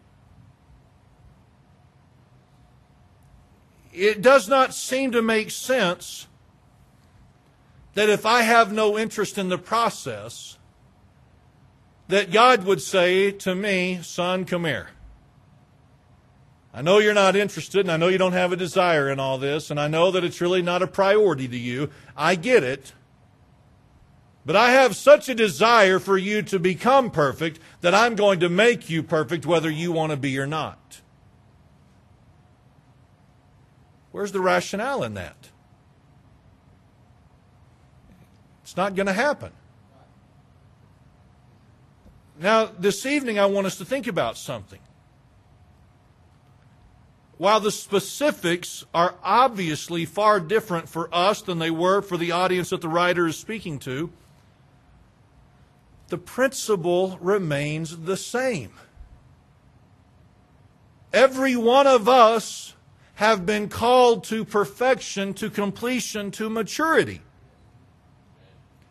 It 3.93 4.23
does 4.23 4.49
not 4.49 4.75
seem 4.75 5.13
to 5.13 5.23
make 5.23 5.51
sense 5.51 6.27
that 7.95 8.09
if 8.09 8.25
I 8.25 8.43
have 8.43 8.73
no 8.73 8.99
interest 8.99 9.37
in 9.37 9.49
the 9.51 9.59
process, 9.59 10.59
that 12.09 12.31
God 12.31 12.65
would 12.65 12.81
say 12.81 13.31
to 13.31 13.55
me, 13.55 14.01
Son, 14.03 14.45
come 14.45 14.65
here. 14.65 14.89
I 16.75 16.81
know 16.81 16.99
you're 16.99 17.13
not 17.13 17.37
interested, 17.37 17.81
and 17.81 17.93
I 17.93 17.99
know 17.99 18.09
you 18.09 18.17
don't 18.17 18.33
have 18.33 18.53
a 18.53 18.57
desire 18.57 19.11
in 19.11 19.21
all 19.21 19.37
this, 19.37 19.71
and 19.71 19.79
I 19.79 19.89
know 19.89 20.11
that 20.11 20.25
it's 20.25 20.41
really 20.41 20.63
not 20.63 20.83
a 20.83 20.87
priority 20.87 21.47
to 21.47 21.59
you. 21.59 21.91
I 22.17 22.35
get 22.35 22.63
it. 22.63 22.93
But 24.45 24.57
I 24.57 24.71
have 24.71 24.97
such 24.97 25.29
a 25.29 25.35
desire 25.35 25.99
for 25.99 26.19
you 26.19 26.43
to 26.43 26.59
become 26.59 27.11
perfect 27.11 27.61
that 27.81 27.95
I'm 27.95 28.17
going 28.17 28.41
to 28.41 28.49
make 28.49 28.91
you 28.91 29.03
perfect 29.03 29.47
whether 29.47 29.71
you 29.71 29.93
want 29.93 30.11
to 30.11 30.17
be 30.17 30.39
or 30.39 30.47
not. 30.47 31.01
Where's 34.11 34.33
the 34.33 34.41
rationale 34.41 35.05
in 35.05 35.15
that? 35.15 35.49
It's 38.63 38.77
not 38.77 38.95
going 38.95 39.07
to 39.07 39.13
happen. 39.13 39.53
Now, 42.41 42.65
this 42.67 43.07
evening, 43.07 43.39
I 43.39 43.47
want 43.47 43.67
us 43.67 43.77
to 43.77 43.85
think 43.85 44.07
about 44.07 44.37
something. 44.37 44.81
While 47.43 47.59
the 47.59 47.73
specifics 47.73 48.85
are 48.95 49.17
obviously 49.21 50.05
far 50.05 50.39
different 50.39 50.89
for 50.89 51.13
us 51.13 51.43
than 51.43 51.59
they 51.59 51.73
were 51.73 52.01
for 52.01 52.17
the 52.17 52.31
audience 52.31 52.71
that 52.71 52.83
the 52.83 52.89
writer 52.89 53.27
is 53.27 53.37
speaking 53.37 53.81
to, 53.81 54.13
the 56.07 56.19
principle 56.19 57.19
remains 57.21 58.05
the 58.05 58.17
same. 58.17 58.71
Every 61.13 61.57
one 61.57 61.89
of 61.89 62.09
us 62.09 62.77
have 63.15 63.45
been 63.45 63.69
called 63.69 64.23
to 64.27 64.45
perfection, 64.45 65.35
to 65.35 65.51
completion, 65.51 66.31
to 66.31 66.49
maturity. 66.49 67.23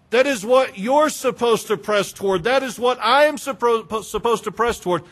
That 0.09 0.27
is 0.27 0.45
what 0.45 0.77
you're 0.77 1.07
supposed 1.07 1.67
to 1.67 1.77
press 1.77 2.11
toward. 2.11 2.43
That 2.43 2.63
is 2.63 2.77
what 2.77 2.99
I 2.99 3.27
am 3.27 3.37
supposed 3.37 4.43
to 4.43 4.51
press 4.51 4.77
toward. 4.77 5.03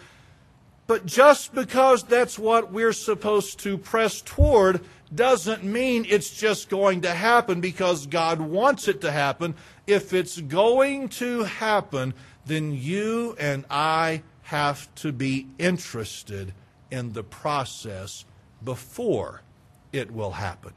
But 0.89 1.05
just 1.05 1.53
because 1.53 2.01
that's 2.01 2.39
what 2.39 2.71
we're 2.71 2.93
supposed 2.93 3.59
to 3.59 3.77
press 3.77 4.21
toward 4.21 4.81
doesn't 5.13 5.63
mean 5.63 6.03
it's 6.09 6.31
just 6.31 6.67
going 6.67 7.01
to 7.01 7.13
happen 7.13 7.61
because 7.61 8.07
God 8.07 8.41
wants 8.41 8.87
it 8.87 8.99
to 9.01 9.11
happen. 9.11 9.53
If 9.85 10.13
it's 10.13 10.41
going 10.41 11.09
to 11.09 11.43
happen, 11.43 12.15
then 12.47 12.73
you 12.73 13.35
and 13.39 13.65
I 13.69 14.23
have 14.41 14.91
to 14.95 15.11
be 15.11 15.45
interested 15.59 16.55
in 16.89 17.13
the 17.13 17.21
process 17.23 18.25
before 18.63 19.43
it 19.93 20.09
will 20.09 20.31
happen. 20.31 20.73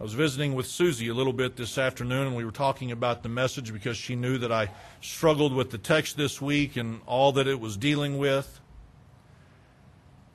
I 0.00 0.02
was 0.02 0.14
visiting 0.14 0.54
with 0.54 0.66
Susie 0.66 1.08
a 1.08 1.14
little 1.14 1.32
bit 1.32 1.54
this 1.54 1.78
afternoon, 1.78 2.26
and 2.26 2.36
we 2.36 2.44
were 2.44 2.50
talking 2.50 2.90
about 2.90 3.22
the 3.22 3.28
message 3.28 3.72
because 3.72 3.96
she 3.96 4.16
knew 4.16 4.38
that 4.38 4.50
I 4.50 4.70
struggled 5.00 5.54
with 5.54 5.70
the 5.70 5.78
text 5.78 6.16
this 6.16 6.42
week 6.42 6.76
and 6.76 7.00
all 7.06 7.30
that 7.32 7.46
it 7.46 7.60
was 7.60 7.76
dealing 7.76 8.18
with. 8.18 8.60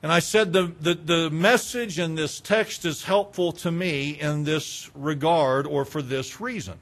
And 0.02 0.10
I 0.10 0.20
said 0.20 0.54
the, 0.54 0.72
the, 0.80 0.94
the 0.94 1.30
message 1.30 1.98
in 1.98 2.14
this 2.14 2.40
text 2.40 2.86
is 2.86 3.04
helpful 3.04 3.52
to 3.52 3.70
me 3.70 4.18
in 4.18 4.44
this 4.44 4.90
regard 4.94 5.66
or 5.66 5.84
for 5.84 6.00
this 6.00 6.40
reason. 6.40 6.80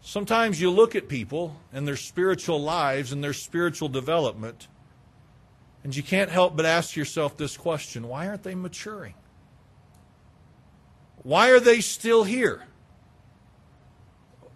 Sometimes 0.00 0.62
you 0.62 0.70
look 0.70 0.96
at 0.96 1.08
people 1.08 1.56
and 1.74 1.86
their 1.86 1.96
spiritual 1.96 2.60
lives 2.60 3.12
and 3.12 3.22
their 3.22 3.34
spiritual 3.34 3.90
development, 3.90 4.66
and 5.82 5.94
you 5.94 6.02
can't 6.02 6.30
help 6.30 6.56
but 6.56 6.66
ask 6.66 6.96
yourself 6.96 7.36
this 7.36 7.56
question 7.56 8.08
why 8.08 8.28
aren't 8.28 8.42
they 8.42 8.54
maturing? 8.54 9.14
Why 11.22 11.50
are 11.50 11.60
they 11.60 11.80
still 11.80 12.24
here? 12.24 12.64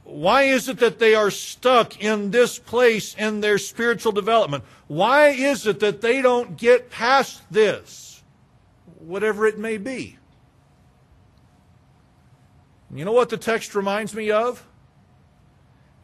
Why 0.04 0.44
is 0.44 0.68
it 0.68 0.78
that 0.78 0.98
they 0.98 1.14
are 1.14 1.30
stuck 1.30 2.02
in 2.02 2.30
this 2.30 2.58
place 2.58 3.14
in 3.14 3.40
their 3.40 3.56
spiritual 3.56 4.12
development? 4.12 4.64
Why 4.86 5.28
is 5.28 5.66
it 5.66 5.80
that 5.80 6.02
they 6.02 6.20
don't 6.20 6.58
get 6.58 6.90
past 6.90 7.42
this? 7.50 8.22
Whatever 8.98 9.46
it 9.46 9.58
may 9.58 9.78
be. 9.78 10.18
You 12.94 13.04
know 13.04 13.12
what 13.12 13.30
the 13.30 13.38
text 13.38 13.74
reminds 13.74 14.14
me 14.14 14.30
of? 14.30 14.64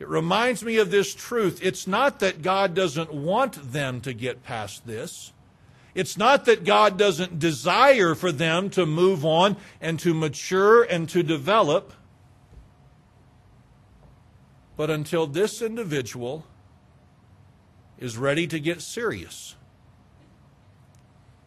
It 0.01 0.09
reminds 0.09 0.65
me 0.65 0.79
of 0.79 0.91
this 0.91 1.15
truth. 1.15 1.61
It's 1.63 1.87
not 1.87 2.21
that 2.21 2.41
God 2.41 2.75
doesn't 2.75 3.13
want 3.13 3.73
them 3.73 4.01
to 4.01 4.15
get 4.15 4.43
past 4.43 4.87
this. 4.87 5.35
It's 5.95 6.17
not 6.17 6.47
that 6.47 6.65
God 6.65 6.97
doesn't 6.97 7.39
desire 7.39 8.15
for 8.15 8.33
them 8.33 8.71
to 8.71 8.87
move 8.87 9.27
on 9.27 9.59
and 9.79 10.01
to 10.01 10.15
mature 10.15 10.83
and 10.83 11.07
to 11.11 11.23
develop. 11.23 11.93
But 14.79 14.89
until 14.89 15.27
this 15.27 15.61
individual 15.61 16.47
is 17.99 18.17
ready 18.17 18.47
to 18.47 18.59
get 18.59 18.81
serious, 18.81 19.57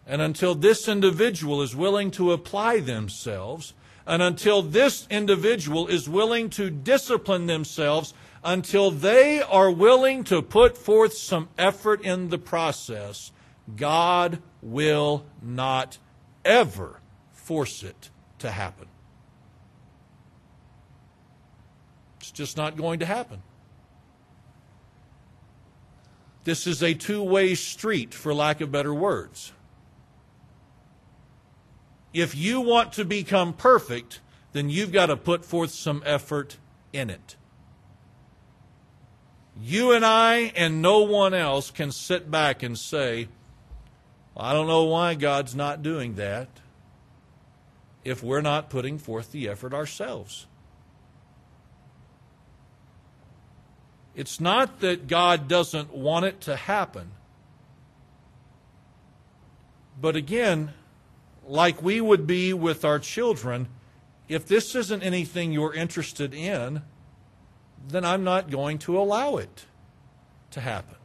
and 0.05 0.21
until 0.21 0.53
this 0.53 0.87
individual 0.87 1.63
is 1.63 1.75
willing 1.75 2.11
to 2.11 2.31
apply 2.31 2.81
themselves, 2.81 3.73
and 4.05 4.21
until 4.21 4.61
this 4.61 5.07
individual 5.09 5.87
is 5.87 6.07
willing 6.07 6.49
to 6.51 6.69
discipline 6.69 7.47
themselves, 7.47 8.13
until 8.43 8.91
they 8.91 9.41
are 9.41 9.71
willing 9.71 10.23
to 10.25 10.41
put 10.41 10.77
forth 10.77 11.13
some 11.13 11.49
effort 11.57 12.01
in 12.01 12.29
the 12.29 12.37
process, 12.37 13.31
God 13.75 14.41
will 14.61 15.25
not 15.41 15.97
ever 16.43 16.99
force 17.31 17.83
it 17.83 18.09
to 18.39 18.51
happen. 18.51 18.87
It's 22.19 22.31
just 22.31 22.57
not 22.57 22.75
going 22.77 22.99
to 22.99 23.05
happen. 23.05 23.41
This 26.43 26.67
is 26.67 26.83
a 26.83 26.93
two 26.93 27.23
way 27.23 27.55
street, 27.55 28.13
for 28.13 28.33
lack 28.33 28.59
of 28.59 28.71
better 28.71 28.93
words. 28.93 29.53
If 32.13 32.35
you 32.35 32.61
want 32.61 32.93
to 32.93 33.05
become 33.05 33.53
perfect, 33.53 34.19
then 34.51 34.69
you've 34.69 34.91
got 34.91 35.07
to 35.07 35.17
put 35.17 35.43
forth 35.45 35.71
some 35.71 36.03
effort 36.05 36.57
in 36.91 37.09
it. 37.09 37.35
You 39.59 39.91
and 39.91 40.05
I 40.05 40.51
and 40.55 40.81
no 40.81 41.03
one 41.03 41.33
else 41.33 41.71
can 41.71 41.91
sit 41.91 42.29
back 42.29 42.63
and 42.63 42.77
say, 42.77 43.27
I 44.35 44.51
don't 44.53 44.67
know 44.67 44.85
why 44.85 45.13
God's 45.13 45.55
not 45.55 45.83
doing 45.83 46.15
that 46.15 46.47
if 48.03 48.23
we're 48.23 48.41
not 48.41 48.69
putting 48.69 48.97
forth 48.97 49.31
the 49.31 49.47
effort 49.47 49.73
ourselves. 49.73 50.47
It's 54.15 54.39
not 54.39 54.79
that 54.81 55.07
God 55.07 55.47
doesn't 55.47 55.93
want 55.93 56.25
it 56.25 56.41
to 56.41 56.55
happen. 56.55 57.11
But 59.99 60.15
again, 60.15 60.73
like 61.45 61.81
we 61.81 62.01
would 62.01 62.27
be 62.27 62.53
with 62.53 62.83
our 62.85 62.99
children, 62.99 63.67
if 64.27 64.47
this 64.47 64.75
isn't 64.75 65.03
anything 65.03 65.51
you're 65.51 65.73
interested 65.73 66.33
in, 66.33 66.81
then 67.87 68.05
I'm 68.05 68.23
not 68.23 68.49
going 68.49 68.77
to 68.79 68.97
allow 68.97 69.37
it 69.37 69.65
to 70.51 70.61
happen. 70.61 70.95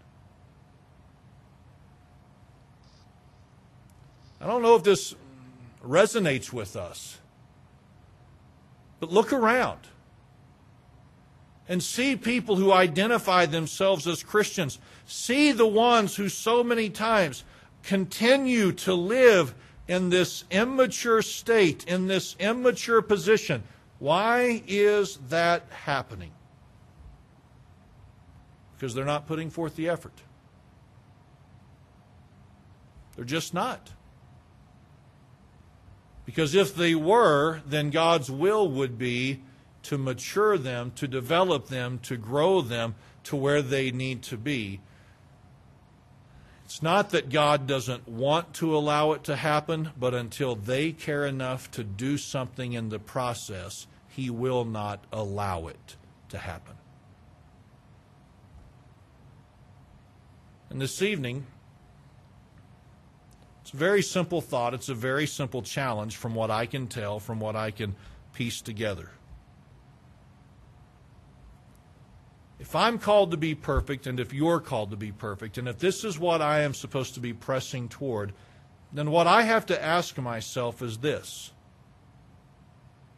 I 4.41 4.47
don't 4.47 4.63
know 4.63 4.77
if 4.77 4.85
this 4.85 5.15
resonates 5.85 6.53
with 6.53 6.77
us, 6.77 7.19
but 9.01 9.11
look 9.11 9.33
around 9.33 9.81
and 11.69 11.83
see 11.83 12.17
people 12.17 12.57
who 12.57 12.73
identify 12.73 13.47
themselves 13.47 14.07
as 14.07 14.23
Christians. 14.23 14.79
See 15.07 15.53
the 15.53 15.67
ones 15.67 16.17
who 16.17 16.29
so 16.29 16.65
many 16.65 16.89
times 16.89 17.45
continue 17.83 18.73
to 18.73 18.95
live 18.95 19.55
in 19.87 20.11
this 20.11 20.45
immature 20.51 21.23
state, 21.23 21.85
in 21.85 22.07
this 22.07 22.37
immature 22.39 23.03
position. 23.03 23.63
Why 23.99 24.63
is 24.67 25.19
that 25.29 25.65
happening? 25.71 26.31
Because 28.79 28.95
they're 28.95 29.05
not 29.05 29.27
putting 29.27 29.51
forth 29.51 29.75
the 29.75 29.89
effort. 29.89 30.13
They're 33.17 33.25
just 33.25 33.53
not. 33.53 33.91
Because 36.25 36.55
if 36.55 36.77
they 36.77 36.95
were, 36.95 37.61
then 37.67 37.91
God's 37.91 38.31
will 38.31 38.71
would 38.71 38.97
be 38.97 39.41
to 39.85 39.99
mature 39.99 40.57
them, 40.57 40.93
to 40.97 41.09
develop 41.09 41.67
them, 41.67 41.99
to 42.05 42.17
grow 42.17 42.61
them 42.61 42.95
to 43.25 43.35
where 43.35 43.63
they 43.63 43.91
need 43.91 44.23
to 44.23 44.37
be. 44.37 44.81
It's 46.65 46.83
not 46.83 47.11
that 47.11 47.31
God 47.31 47.67
doesn't 47.67 48.07
want 48.07 48.55
to 48.55 48.77
allow 48.77 49.13
it 49.13 49.25
to 49.25 49.37
happen, 49.37 49.91
but 49.99 50.15
until 50.15 50.55
they 50.55 50.93
care 50.93 51.27
enough 51.27 51.71
to 51.73 51.83
do 51.83 52.19
something 52.19 52.75
in 52.75 52.91
the 52.91 52.99
process, 52.99 53.87
He 54.09 54.31
will 54.31 54.65
not 54.65 55.03
allow 55.13 55.67
it 55.67 55.97
to 56.29 56.39
happen. 56.39 56.78
And 60.71 60.81
this 60.81 61.01
evening, 61.03 61.47
it's 63.63 63.73
a 63.73 63.77
very 63.77 64.03
simple 64.03 64.41
thought. 64.41 64.75
It's 64.75 64.89
a 64.89 64.95
very 64.95 65.27
simple 65.27 65.63
challenge 65.63 66.17
from 66.17 66.35
what 66.35 66.51
I 66.51 66.67
can 66.67 66.87
tell, 66.87 67.19
from 67.21 67.41
what 67.41 67.57
I 67.57 67.71
can 67.71 67.97
piece 68.33 68.61
together. 68.61 69.11
If 72.59 72.75
I'm 72.75 72.99
called 72.99 73.31
to 73.31 73.37
be 73.37 73.55
perfect, 73.55 74.07
and 74.07 74.19
if 74.19 74.33
you're 74.33 74.61
called 74.61 74.91
to 74.91 74.97
be 74.97 75.13
perfect, 75.13 75.59
and 75.59 75.69
if 75.69 75.79
this 75.79 76.03
is 76.05 76.19
what 76.19 76.43
I 76.43 76.61
am 76.61 76.75
supposed 76.75 77.15
to 77.15 77.21
be 77.21 77.33
pressing 77.33 77.89
toward, 77.89 78.33
then 78.93 79.11
what 79.11 79.27
I 79.27 79.43
have 79.43 79.67
to 79.67 79.83
ask 79.83 80.19
myself 80.19 80.83
is 80.83 80.99
this 80.99 81.53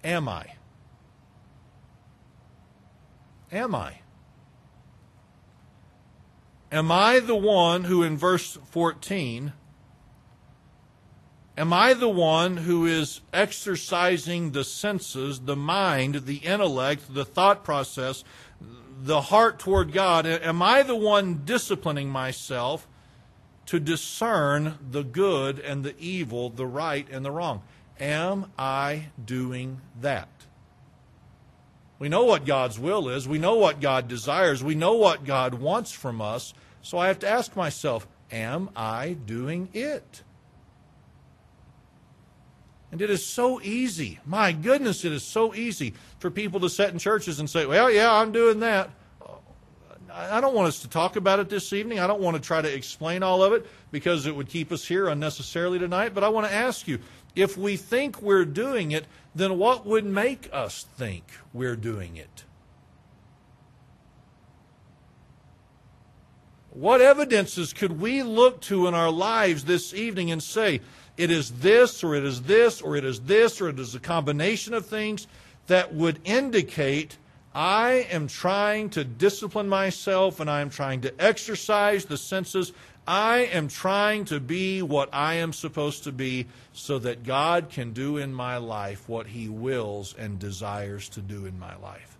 Am 0.05 0.29
I? 0.29 0.47
Am 3.53 3.75
I? 3.75 4.01
Am 6.73 6.93
I 6.93 7.19
the 7.19 7.37
one 7.37 7.85
who, 7.85 8.03
in 8.03 8.17
verse 8.17 8.59
14, 8.67 9.53
Am 11.61 11.75
I 11.75 11.93
the 11.93 12.09
one 12.09 12.57
who 12.57 12.87
is 12.87 13.21
exercising 13.35 14.53
the 14.53 14.65
senses, 14.65 15.41
the 15.41 15.57
mind, 15.57 16.27
the 16.27 16.37
intellect, 16.37 17.13
the 17.13 17.25
thought 17.25 17.65
process, 17.65 18.25
the 18.99 19.21
heart 19.21 19.59
toward 19.59 19.93
God? 19.93 20.27
Am 20.27 20.63
I 20.63 20.83
the 20.83 20.97
one 20.97 21.43
disciplining 21.45 22.09
myself 22.09 22.89
to 23.67 23.79
discern 23.79 24.79
the 24.91 25.05
good 25.05 25.59
and 25.59 25.85
the 25.85 25.95
evil, 25.99 26.49
the 26.49 26.67
right 26.67 27.07
and 27.11 27.25
the 27.25 27.31
wrong? 27.31 27.63
Am 27.99 28.51
I 28.59 29.09
doing 29.23 29.83
that? 30.01 30.40
We 32.01 32.09
know 32.09 32.25
what 32.25 32.47
God's 32.47 32.79
will 32.79 33.11
is. 33.11 33.29
We 33.29 33.39
know 33.39 33.57
what 33.57 33.81
God 33.81 34.09
desires. 34.09 34.65
We 34.65 34.75
know 34.75 34.95
what 34.95 35.25
God 35.25 35.55
wants 35.55 35.93
from 35.93 36.21
us. 36.21 36.55
So 36.83 36.97
I 36.99 37.09
have 37.09 37.19
to 37.21 37.29
ask 37.29 37.55
myself, 37.55 38.09
am 38.33 38.71
I 38.75 39.13
doing 39.13 39.69
it? 39.75 40.23
And 42.91 43.03
it 43.03 43.11
is 43.11 43.25
so 43.25 43.61
easy. 43.61 44.19
My 44.25 44.51
goodness, 44.53 45.05
it 45.05 45.13
is 45.13 45.23
so 45.23 45.55
easy 45.55 45.95
for 46.19 46.31
people 46.31 46.59
to 46.61 46.71
sit 46.71 46.91
in 46.91 46.99
churches 46.99 47.39
and 47.39 47.49
say, 47.49 47.67
well, 47.67 47.91
yeah, 47.91 48.13
I'm 48.13 48.33
doing 48.33 48.61
that. 48.61 48.91
I 50.13 50.41
don't 50.41 50.55
want 50.55 50.69
us 50.69 50.81
to 50.81 50.89
talk 50.89 51.17
about 51.17 51.39
it 51.39 51.49
this 51.49 51.73
evening. 51.73 52.01
I 52.01 52.07
don't 52.07 52.21
want 52.21 52.37
to 52.37 52.43
try 52.43 52.61
to 52.61 52.75
explain 52.75 53.23
all 53.23 53.45
of 53.45 53.53
it 53.53 53.67
because 53.93 54.27
it 54.27 54.35
would 54.35 54.49
keep 54.49 54.73
us 54.73 54.85
here 54.85 55.09
unnecessarily 55.09 55.79
tonight. 55.79 56.15
But 56.15 56.25
I 56.25 56.31
want 56.31 56.49
to 56.49 56.53
ask 56.53 56.89
you 56.89 56.99
if 57.35 57.57
we 57.57 57.77
think 57.77 58.21
we're 58.21 58.45
doing 58.45 58.93
it, 58.93 59.07
then 59.35 59.59
what 59.59 59.87
would 59.87 60.05
make 60.05 60.49
us 60.53 60.87
think 60.97 61.25
we're 61.53 61.77
doing 61.77 62.17
it? 62.17 62.45
What 66.71 67.01
evidences 67.01 67.73
could 67.73 68.01
we 68.01 68.23
look 68.23 68.61
to 68.63 68.87
in 68.87 68.95
our 68.95 69.11
lives 69.11 69.65
this 69.65 69.93
evening 69.93 70.31
and 70.31 70.43
say, 70.43 70.81
it 71.17 71.31
is 71.31 71.51
this, 71.51 72.03
or 72.03 72.15
it 72.15 72.25
is 72.25 72.43
this, 72.43 72.81
or 72.81 72.97
it 72.97 73.05
is 73.05 73.21
this, 73.21 73.61
or 73.61 73.69
it 73.69 73.79
is 73.79 73.95
a 73.95 74.01
combination 74.01 74.73
of 74.73 74.87
things 74.87 75.27
that 75.67 75.93
would 75.93 76.21
indicate 76.25 77.19
I 77.53 78.07
am 78.11 78.29
trying 78.29 78.91
to 78.91 79.03
discipline 79.03 79.69
myself 79.69 80.39
and 80.39 80.49
I 80.49 80.61
am 80.61 80.71
trying 80.71 81.01
to 81.01 81.21
exercise 81.21 82.05
the 82.05 82.17
senses. 82.17 82.73
I 83.11 83.39
am 83.39 83.67
trying 83.67 84.27
to 84.27 84.39
be 84.39 84.83
what 84.83 85.09
I 85.13 85.35
am 85.35 85.53
supposed 85.53 86.05
to 86.05 86.13
be 86.13 86.47
so 86.73 87.01
that 87.01 87.25
God 87.25 87.69
can 87.69 87.93
do 87.93 88.17
in 88.19 88.33
my 88.33 88.59
life 88.59 89.09
what 89.09 89.27
He 89.27 89.49
wills 89.49 90.15
and 90.17 90.39
desires 90.39 91.09
to 91.09 91.21
do 91.21 91.45
in 91.45 91.59
my 91.59 91.75
life. 91.79 92.17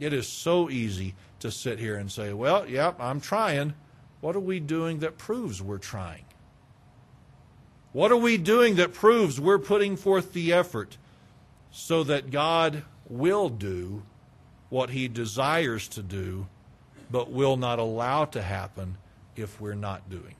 It 0.00 0.12
is 0.12 0.26
so 0.26 0.68
easy 0.68 1.14
to 1.38 1.52
sit 1.52 1.78
here 1.78 1.94
and 1.94 2.10
say, 2.10 2.32
well, 2.32 2.68
yep, 2.68 2.96
I'm 2.98 3.20
trying. 3.20 3.74
What 4.20 4.34
are 4.34 4.40
we 4.40 4.58
doing 4.58 4.98
that 4.98 5.18
proves 5.18 5.62
we're 5.62 5.78
trying? 5.78 6.24
What 7.92 8.10
are 8.10 8.16
we 8.16 8.36
doing 8.36 8.74
that 8.74 8.92
proves 8.92 9.40
we're 9.40 9.60
putting 9.60 9.94
forth 9.94 10.32
the 10.32 10.52
effort 10.52 10.96
so 11.70 12.02
that 12.02 12.32
God 12.32 12.82
will 13.08 13.50
do 13.50 14.02
what 14.68 14.90
he 14.90 15.06
desires 15.06 15.86
to 15.90 16.02
do, 16.02 16.48
but 17.08 17.30
will 17.30 17.56
not 17.56 17.78
allow 17.78 18.24
to 18.24 18.42
happen 18.42 18.96
if 19.38 19.60
we're 19.60 19.74
not 19.74 20.08
doing. 20.08 20.36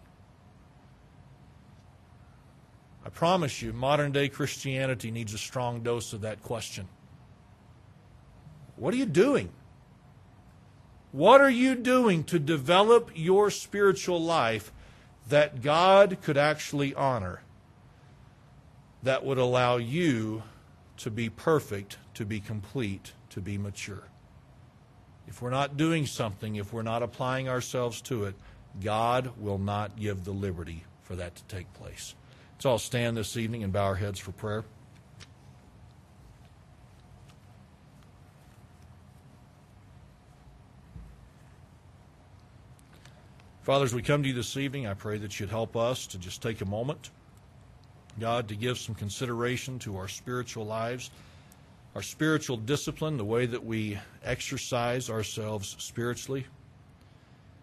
I 3.05 3.11
promise 3.11 3.61
you, 3.61 3.73
modern 3.73 4.13
day 4.13 4.29
Christianity 4.29 5.11
needs 5.11 5.35
a 5.35 5.39
strong 5.39 5.83
dose 5.83 6.13
of 6.13 6.23
that 6.23 6.43
question. 6.43 6.89
What 8.77 8.95
are 8.95 8.97
you 8.97 9.07
doing? 9.07 9.51
What 11.13 11.41
are 11.41 11.51
you 11.51 11.75
doing 11.75 12.25
to 12.25 12.39
develop 12.39 13.11
your 13.15 13.51
spiritual 13.51 14.21
life 14.21 14.73
that 15.29 15.63
God 15.63 16.19
could 16.23 16.37
actually 16.37 16.95
honor, 16.95 17.43
that 19.03 19.25
would 19.25 19.39
allow 19.39 19.77
you 19.77 20.43
to 20.99 21.11
be 21.11 21.29
perfect, 21.29 21.99
to 22.15 22.25
be 22.25 22.41
complete, 22.41 23.13
to 23.31 23.41
be 23.41 23.59
mature? 23.59 24.09
if 25.27 25.41
we're 25.43 25.51
not 25.51 25.77
doing 25.77 26.07
something, 26.07 26.57
if 26.57 26.73
we're 26.73 26.83
not 26.83 27.03
applying 27.03 27.49
ourselves 27.49 28.01
to 28.03 28.25
it, 28.25 28.35
God 28.83 29.33
will 29.39 29.59
not 29.59 29.99
give 29.99 30.25
the 30.25 30.33
liberty 30.33 30.85
for 31.03 31.17
that 31.17 31.37
to 31.37 31.45
take 31.45 31.73
place. 31.75 32.15
So 32.59 32.71
I'll 32.71 32.79
stand 32.79 33.17
this 33.17 33.37
evening 33.37 33.63
and 33.63 33.73
bow 33.73 33.85
our 33.85 33.95
heads 33.95 34.19
for 34.19 34.33
prayer. 34.33 34.65
Father, 43.63 43.85
as 43.85 43.95
we 43.95 44.03
come 44.03 44.23
to 44.23 44.29
you 44.29 44.35
this 44.35 44.57
evening, 44.57 44.87
I 44.87 44.95
pray 44.95 45.17
that 45.19 45.41
you'd 45.41 45.49
help 45.49 45.75
us 45.75 46.07
to 46.09 46.19
just 46.19 46.43
take 46.43 46.61
a 46.61 46.67
moment, 46.67 47.11
God, 48.21 48.49
to 48.49 48.57
give 48.57 48.79
some 48.79 48.95
consideration 48.95 49.79
to 49.81 49.97
our 49.97 50.09
spiritual 50.09 50.67
lives 50.67 51.11
our 51.95 52.03
spiritual 52.03 52.57
discipline, 52.57 53.17
the 53.17 53.25
way 53.25 53.47
that 53.47 53.65
we 53.65 53.99
exercise 54.25 55.09
ourselves 55.09 55.77
spiritually. 55.79 56.45